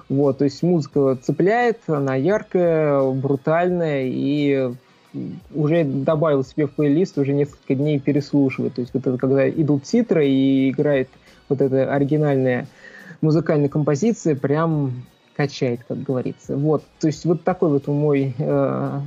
вот, 0.07 0.39
то 0.39 0.43
есть 0.45 0.63
музыка 0.63 1.17
цепляет, 1.21 1.81
она 1.87 2.15
яркая, 2.15 3.11
брутальная, 3.11 4.05
и 4.05 4.71
уже 5.53 5.83
добавил 5.83 6.43
себе 6.43 6.67
в 6.67 6.71
плейлист, 6.71 7.17
уже 7.17 7.33
несколько 7.33 7.75
дней 7.75 7.99
переслушивает. 7.99 8.75
То 8.75 8.81
есть 8.81 8.93
вот 8.93 9.05
это 9.05 9.17
когда 9.17 9.49
идут 9.49 9.83
титры 9.83 10.27
и 10.27 10.69
играет 10.69 11.09
вот 11.47 11.61
эта 11.61 11.93
оригинальная 11.93 12.67
музыкальная 13.21 13.69
композиция, 13.69 14.35
прям 14.35 15.03
качает, 15.35 15.81
как 15.87 16.01
говорится. 16.03 16.57
Вот, 16.57 16.83
то 16.99 17.07
есть 17.07 17.25
вот 17.25 17.43
такой 17.43 17.69
вот 17.69 17.87
мой 17.87 18.35
э, 18.37 18.99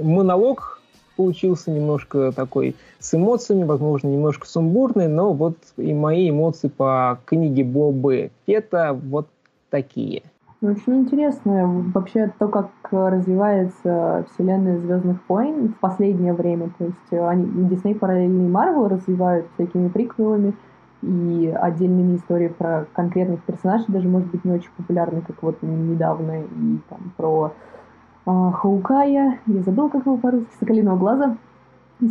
монолог 0.00 0.79
получился 1.20 1.70
немножко 1.70 2.32
такой 2.32 2.74
с 2.98 3.12
эмоциями, 3.12 3.64
возможно, 3.64 4.08
немножко 4.08 4.46
сумбурный, 4.46 5.06
но 5.06 5.34
вот 5.34 5.54
и 5.76 5.92
мои 5.92 6.30
эмоции 6.30 6.68
по 6.68 7.18
книге 7.26 7.62
Бобы 7.62 8.30
Фета 8.46 8.98
вот 8.98 9.26
такие. 9.68 10.22
Очень 10.62 11.00
интересно 11.00 11.84
вообще 11.94 12.32
то, 12.38 12.48
как 12.48 12.70
развивается 12.90 14.24
вселенная 14.32 14.78
Звездных 14.78 15.18
войн 15.28 15.68
в 15.68 15.78
последнее 15.78 16.32
время. 16.32 16.70
То 16.78 16.84
есть 16.86 17.12
они 17.12 17.68
Дисней 17.68 17.94
параллельно 17.94 18.46
и 18.46 18.50
Марвел 18.50 18.88
развивают 18.88 19.44
всякими 19.54 19.88
приквелами 19.88 20.54
и 21.02 21.54
отдельными 21.54 22.16
историями 22.16 22.54
про 22.54 22.86
конкретных 22.94 23.42
персонажей, 23.42 23.86
даже, 23.88 24.08
может 24.08 24.30
быть, 24.30 24.42
не 24.46 24.52
очень 24.52 24.70
популярны, 24.74 25.20
как 25.20 25.42
вот 25.42 25.58
недавно 25.60 26.40
и 26.40 26.78
там 26.88 27.12
про 27.18 27.52
Хаукая, 28.24 29.40
я 29.46 29.62
забыл, 29.62 29.88
как 29.88 30.06
его 30.06 30.16
по-русски, 30.16 30.50
Соколиного 30.58 30.96
глаза 30.96 31.36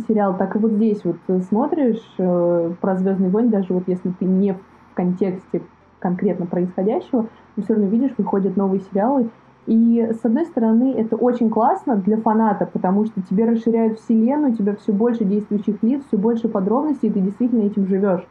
сериал, 0.08 0.36
так 0.36 0.54
и 0.54 0.58
вот 0.58 0.72
здесь 0.72 1.04
вот 1.04 1.16
смотришь 1.48 2.02
э, 2.18 2.72
про 2.80 2.96
Звездные 2.96 3.30
войны, 3.30 3.50
даже 3.50 3.72
вот 3.72 3.84
если 3.86 4.10
ты 4.10 4.24
не 4.24 4.54
в 4.54 4.94
контексте 4.94 5.62
конкретно 5.98 6.46
происходящего, 6.46 7.26
но 7.56 7.62
все 7.62 7.74
равно 7.74 7.88
видишь, 7.88 8.12
выходят 8.16 8.56
новые 8.56 8.80
сериалы. 8.80 9.30
И, 9.66 10.10
с 10.20 10.24
одной 10.24 10.46
стороны, 10.46 10.94
это 10.96 11.16
очень 11.16 11.50
классно 11.50 11.96
для 11.96 12.16
фаната, 12.16 12.66
потому 12.66 13.04
что 13.04 13.20
тебе 13.22 13.44
расширяют 13.44 14.00
вселенную, 14.00 14.52
у 14.52 14.56
тебя 14.56 14.74
все 14.74 14.92
больше 14.92 15.24
действующих 15.24 15.82
лиц, 15.82 16.02
все 16.08 16.16
больше 16.16 16.48
подробностей, 16.48 17.08
и 17.08 17.12
ты 17.12 17.20
действительно 17.20 17.62
этим 17.62 17.86
живешь. 17.86 18.26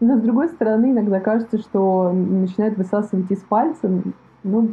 Но, 0.00 0.16
с 0.16 0.20
другой 0.20 0.48
стороны, 0.48 0.92
иногда 0.92 1.18
кажется, 1.18 1.58
что 1.58 2.12
начинает 2.12 2.78
высасывать 2.78 3.30
из 3.30 3.40
пальца. 3.40 3.90
Ну, 4.44 4.68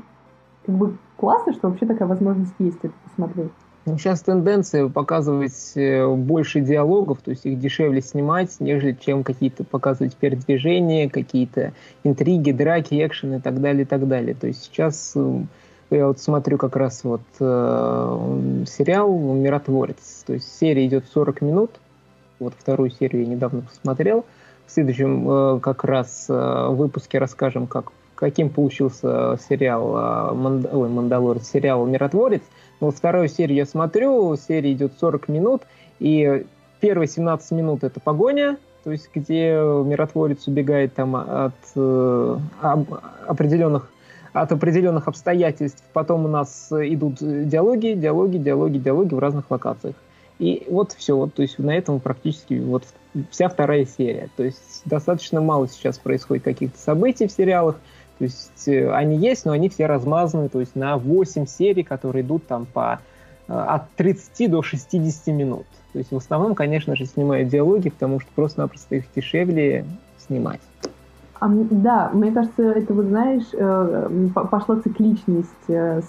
как 0.66 0.76
бы 0.76 0.98
классно, 1.18 1.54
что 1.54 1.70
вообще 1.70 1.86
такая 1.86 2.08
возможность 2.08 2.54
есть 2.60 2.78
это 2.82 2.94
посмотреть. 3.04 3.52
Сейчас 3.86 4.22
тенденция 4.22 4.90
показывать 4.90 5.74
э, 5.76 6.08
больше 6.08 6.60
диалогов, 6.60 7.22
то 7.22 7.30
есть 7.30 7.46
их 7.46 7.60
дешевле 7.60 8.02
снимать, 8.02 8.56
нежели 8.60 8.98
чем 9.00 9.24
какие-то 9.24 9.64
показывать 9.64 10.16
передвижения, 10.16 11.08
какие-то 11.08 11.74
интриги, 12.04 12.52
драки, 12.52 12.96
экшен 13.06 13.36
и 13.36 13.40
так 13.40 13.62
далее, 13.62 13.84
и 13.84 13.86
так 13.86 14.08
далее. 14.08 14.34
То 14.34 14.48
есть 14.48 14.64
сейчас 14.64 15.14
э, 15.16 15.44
я 15.92 16.08
вот 16.08 16.20
смотрю 16.20 16.58
как 16.58 16.76
раз 16.76 17.04
вот 17.04 17.22
э, 17.40 18.64
сериал 18.68 19.16
«Миротворец». 19.36 20.24
То 20.26 20.34
есть 20.34 20.58
серия 20.58 20.88
идет 20.88 21.06
40 21.14 21.42
минут. 21.42 21.72
Вот 22.40 22.54
вторую 22.58 22.90
серию 22.90 23.22
я 23.22 23.28
недавно 23.28 23.62
посмотрел. 23.62 24.26
В 24.66 24.72
следующем 24.72 25.30
э, 25.30 25.60
как 25.60 25.84
раз 25.84 26.26
э, 26.28 26.68
выпуске 26.70 27.20
расскажем, 27.20 27.68
как, 27.68 27.92
каким 28.16 28.50
получился 28.50 29.38
сериал 29.50 29.96
э, 29.98 30.34
Манд... 30.34 30.68
Ой, 30.72 30.90
«Мандалорец», 30.90 31.50
сериал 31.50 31.86
«Миротворец». 31.86 32.42
Но 32.80 32.88
вот 32.88 32.96
вторую 32.96 33.28
серию 33.28 33.58
я 33.58 33.66
смотрю, 33.66 34.36
серия 34.36 34.74
идет 34.74 34.94
40 35.00 35.28
минут, 35.30 35.64
и 36.00 36.46
первые 36.80 37.08
17 37.08 37.52
минут 37.52 37.84
это 37.84 38.00
погоня, 38.00 38.58
то 38.84 38.92
есть 38.92 39.10
где 39.14 39.54
миротворец 39.54 40.48
убегает 40.48 40.94
там 40.94 41.16
от 41.16 41.54
э, 41.76 42.38
определенных 43.28 43.90
от 44.34 44.52
определенных 44.52 45.08
обстоятельств. 45.08 45.82
Потом 45.94 46.26
у 46.26 46.28
нас 46.28 46.68
идут 46.70 47.20
диалоги, 47.20 47.94
диалоги, 47.94 48.38
диалоги, 48.38 48.78
диалоги 48.80 49.14
в 49.14 49.20
разных 49.20 49.50
локациях. 49.50 49.96
И 50.40 50.68
вот 50.70 50.92
все, 50.92 51.16
вот, 51.16 51.34
то 51.34 51.42
есть 51.42 51.58
на 51.58 51.76
этом 51.76 52.02
практически 52.02 52.56
вот 52.56 52.84
вся 53.32 53.48
вторая 53.48 53.86
серия. 53.86 54.30
То 54.36 54.44
есть 54.44 54.82
достаточно 54.84 55.40
мало 55.40 55.70
сейчас 55.70 55.98
происходит 55.98 56.44
каких-то 56.44 56.78
событий 56.78 57.28
в 57.28 57.32
сериалах. 57.32 57.78
То 58.18 58.24
есть 58.24 58.68
э, 58.68 58.92
они 58.92 59.18
есть, 59.18 59.46
но 59.46 59.52
они 59.52 59.70
все 59.70 59.88
размазаны, 59.88 60.50
то 60.50 60.60
есть 60.60 60.76
на 60.76 60.98
8 60.98 61.46
серий, 61.46 61.84
которые 61.84 62.24
идут 62.24 62.48
там 62.48 62.66
по 62.66 63.00
э, 63.48 63.54
от 63.54 63.90
30 63.96 64.50
до 64.50 64.62
60 64.62 65.28
минут. 65.28 65.66
То 65.92 66.00
есть 66.00 66.12
в 66.12 66.18
основном, 66.18 66.56
конечно 66.56 66.96
же, 66.96 67.06
снимают 67.06 67.50
диалоги, 67.50 67.90
потому 67.90 68.20
что 68.20 68.30
просто-напросто 68.36 68.96
их 68.96 69.06
дешевле 69.16 69.86
снимать. 70.18 70.62
А, 71.40 71.50
да, 71.50 72.10
мне 72.14 72.32
кажется, 72.32 72.64
это 72.64 72.94
вот 72.94 73.06
знаешь, 73.06 73.48
э, 73.52 74.30
пошла 74.34 74.80
цикличность 74.80 75.50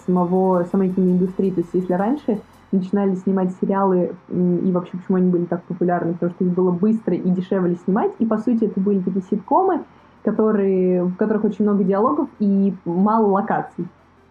самого, 0.06 0.64
самой 0.70 0.90
киноиндустрии. 0.90 1.50
То 1.50 1.60
есть 1.60 1.70
если 1.72 1.92
раньше 1.92 2.40
начинали 2.70 3.14
снимать 3.16 3.50
сериалы, 3.60 4.14
и 4.28 4.72
вообще 4.72 4.96
почему 4.96 5.16
они 5.16 5.30
были 5.30 5.44
так 5.44 5.62
популярны, 5.64 6.14
потому 6.14 6.32
что 6.32 6.44
их 6.44 6.52
было 6.52 6.70
быстро 6.70 7.14
и 7.14 7.30
дешевле 7.30 7.76
снимать, 7.84 8.12
и 8.18 8.26
по 8.26 8.38
сути 8.38 8.64
это 8.64 8.80
были 8.80 9.00
такие 9.00 9.24
ситкомы, 9.30 9.84
которые, 10.26 11.04
в 11.04 11.14
которых 11.14 11.44
очень 11.44 11.64
много 11.64 11.84
диалогов 11.84 12.28
и 12.40 12.74
мало 12.84 13.26
локаций. 13.26 13.86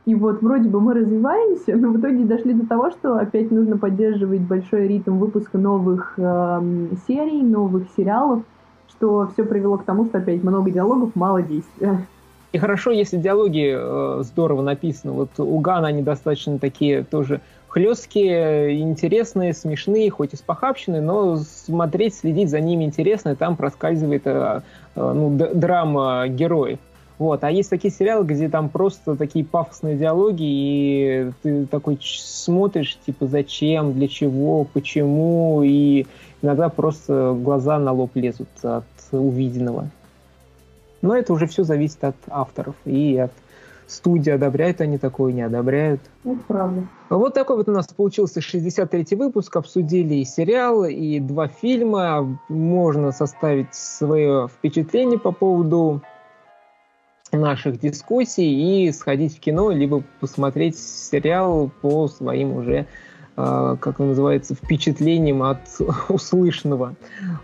И 0.06 0.14
вот 0.14 0.42
вроде 0.42 0.68
бы 0.68 0.82
мы 0.82 0.94
развиваемся, 0.94 1.78
но 1.78 1.90
в 1.90 2.00
итоге 2.00 2.26
дошли 2.26 2.54
до 2.54 2.68
того, 2.68 2.92
что 2.92 3.16
опять 3.18 3.50
нужно 3.50 3.78
поддерживать 3.78 4.42
большой 4.42 4.90
ритм 4.90 5.18
выпуска 5.18 5.58
новых 5.58 6.14
э, 6.18 6.62
серий, 7.08 7.42
новых 7.42 7.88
сериалов, 7.96 8.44
что 8.90 9.30
все 9.34 9.46
привело 9.46 9.78
к 9.78 9.86
тому, 9.86 10.06
что 10.06 10.18
опять 10.18 10.44
много 10.44 10.70
диалогов, 10.70 11.16
мало 11.16 11.42
действия. 11.42 12.06
И 12.52 12.58
хорошо, 12.58 12.92
если 12.92 13.18
диалоги 13.18 13.74
э, 13.74 14.24
здорово 14.24 14.62
написаны. 14.62 15.14
Вот 15.14 15.30
у 15.38 15.58
Гана 15.60 15.88
они 15.88 16.04
достаточно 16.04 16.60
такие 16.60 17.04
тоже 17.04 17.40
хлесткие, 17.76 18.80
интересные, 18.80 19.54
смешные, 19.54 20.10
хоть 20.10 20.34
и 20.34 20.38
спохабщенные, 20.38 21.02
но 21.02 21.36
смотреть, 21.36 22.16
следить 22.16 22.50
за 22.50 22.62
ними 22.62 22.86
интересно, 22.86 23.32
и 23.32 23.36
там 23.36 23.58
проскальзывает 23.58 24.22
э, 24.24 24.62
э, 24.96 25.12
ну, 25.14 25.38
драма 25.54 26.26
героев. 26.30 26.80
Вот. 27.18 27.44
А 27.44 27.52
есть 27.52 27.70
такие 27.70 27.94
сериалы, 27.94 28.24
где 28.24 28.48
там 28.48 28.70
просто 28.70 29.18
такие 29.18 29.44
пафосные 29.44 29.98
диалоги, 29.98 30.44
и 30.44 31.32
ты 31.44 31.66
такой 31.66 32.00
смотришь, 32.02 32.98
типа, 33.06 33.28
зачем, 33.28 33.92
для 33.92 34.08
чего, 34.08 34.64
почему, 34.64 35.62
и 35.62 36.06
иногда 36.42 36.70
просто 36.70 37.38
глаза 37.38 37.78
на 37.78 37.92
лоб 37.92 38.12
лезут 38.16 38.48
от 38.64 38.86
увиденного. 39.12 39.90
Но 41.02 41.14
это 41.14 41.34
уже 41.34 41.46
все 41.46 41.66
зависит 41.66 42.02
от 42.06 42.16
авторов 42.30 42.76
и 42.86 43.18
от 43.18 43.34
студии, 43.88 44.32
одобряют 44.32 44.82
они 44.82 44.98
такое, 44.98 45.34
не 45.34 45.42
одобряют. 45.42 46.02
Это 46.24 46.40
правда. 46.48 46.88
Вот 47.10 47.34
такой 47.34 47.58
вот 47.58 47.70
у 47.70 47.72
нас 47.72 47.88
получился 47.88 48.40
63-й 48.40 49.16
выпуск. 49.16 49.56
Обсудили 49.56 50.16
и 50.16 50.26
сериал, 50.26 50.86
и 50.86 51.20
два 51.20 51.48
фильма. 51.48 52.40
Можно 52.50 53.12
составить 53.12 53.74
свое 53.74 54.48
впечатление 54.48 55.20
по 55.20 55.32
поводу 55.32 56.02
наших 57.32 57.80
дискуссий 57.80 58.88
и 58.88 58.92
сходить 58.92 59.38
в 59.38 59.40
кино, 59.40 59.72
либо 59.72 60.04
посмотреть 60.20 60.78
сериал 60.78 61.70
по 61.82 62.08
своим 62.08 62.54
уже 62.54 62.88
как 63.36 64.00
он 64.00 64.10
называется, 64.10 64.56
впечатлением 64.56 65.44
от 65.44 65.60
услышанного. 66.10 66.96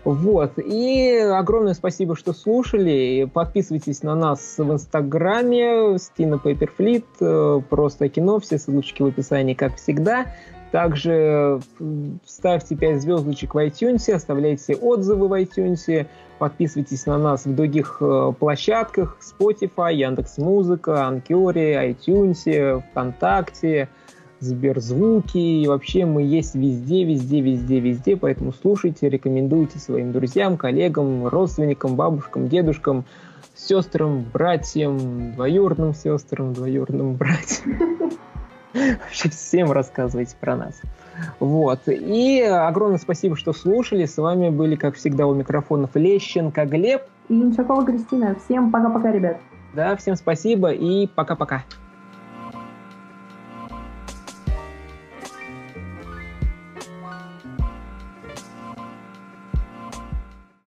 Вот. 0.04 0.58
И 0.58 1.18
огромное 1.18 1.74
спасибо, 1.74 2.16
что 2.16 2.32
слушали. 2.32 3.28
Подписывайтесь 3.32 4.02
на 4.02 4.14
нас 4.14 4.54
в 4.56 4.72
Инстаграме, 4.72 5.98
Стина 5.98 6.38
Пейперфлит, 6.38 7.04
э, 7.20 7.60
просто 7.68 8.08
кино, 8.08 8.40
все 8.40 8.58
ссылочки 8.58 9.02
в 9.02 9.06
описании, 9.06 9.54
как 9.54 9.76
всегда. 9.76 10.26
Также 10.70 11.60
ставьте 12.26 12.74
5 12.74 13.02
звездочек 13.02 13.54
в 13.54 13.58
iTunes, 13.58 14.10
оставляйте 14.10 14.74
отзывы 14.74 15.28
в 15.28 15.32
iTunes, 15.34 16.06
подписывайтесь 16.38 17.04
на 17.04 17.18
нас 17.18 17.44
в 17.44 17.54
других 17.54 17.98
э, 18.00 18.32
площадках, 18.38 19.18
Spotify, 19.20 19.94
Яндекс.Музыка, 19.94 21.06
Анкере, 21.06 21.90
iTunes, 21.90 22.82
ВКонтакте, 22.90 23.90
Сберзвуки, 24.42 25.38
и 25.38 25.66
вообще 25.66 26.04
мы 26.04 26.22
есть 26.22 26.54
везде, 26.54 27.04
везде, 27.04 27.40
везде, 27.40 27.80
везде, 27.80 28.16
поэтому 28.16 28.52
слушайте, 28.52 29.08
рекомендуйте 29.08 29.78
своим 29.78 30.12
друзьям, 30.12 30.56
коллегам, 30.56 31.26
родственникам, 31.26 31.94
бабушкам, 31.94 32.48
дедушкам, 32.48 33.04
сестрам, 33.54 34.24
братьям, 34.32 35.32
двоюродным 35.32 35.94
сестрам, 35.94 36.52
двоюродным 36.52 37.14
братьям. 37.14 37.78
Вообще 38.74 39.28
всем 39.28 39.70
рассказывайте 39.70 40.34
про 40.40 40.56
нас. 40.56 40.80
Вот. 41.38 41.80
И 41.86 42.40
огромное 42.40 42.98
спасибо, 42.98 43.36
что 43.36 43.52
слушали. 43.52 44.06
С 44.06 44.16
вами 44.16 44.48
были, 44.48 44.76
как 44.76 44.96
всегда, 44.96 45.26
у 45.26 45.34
микрофонов 45.34 45.90
Лещенко 45.94 46.64
Глеб. 46.64 47.02
И 47.28 47.34
Инчакова 47.34 47.84
Кристина. 47.84 48.34
Всем 48.44 48.70
пока-пока, 48.70 49.12
ребят. 49.12 49.38
Да, 49.74 49.94
всем 49.96 50.16
спасибо 50.16 50.72
и 50.72 51.06
пока-пока. 51.06 51.64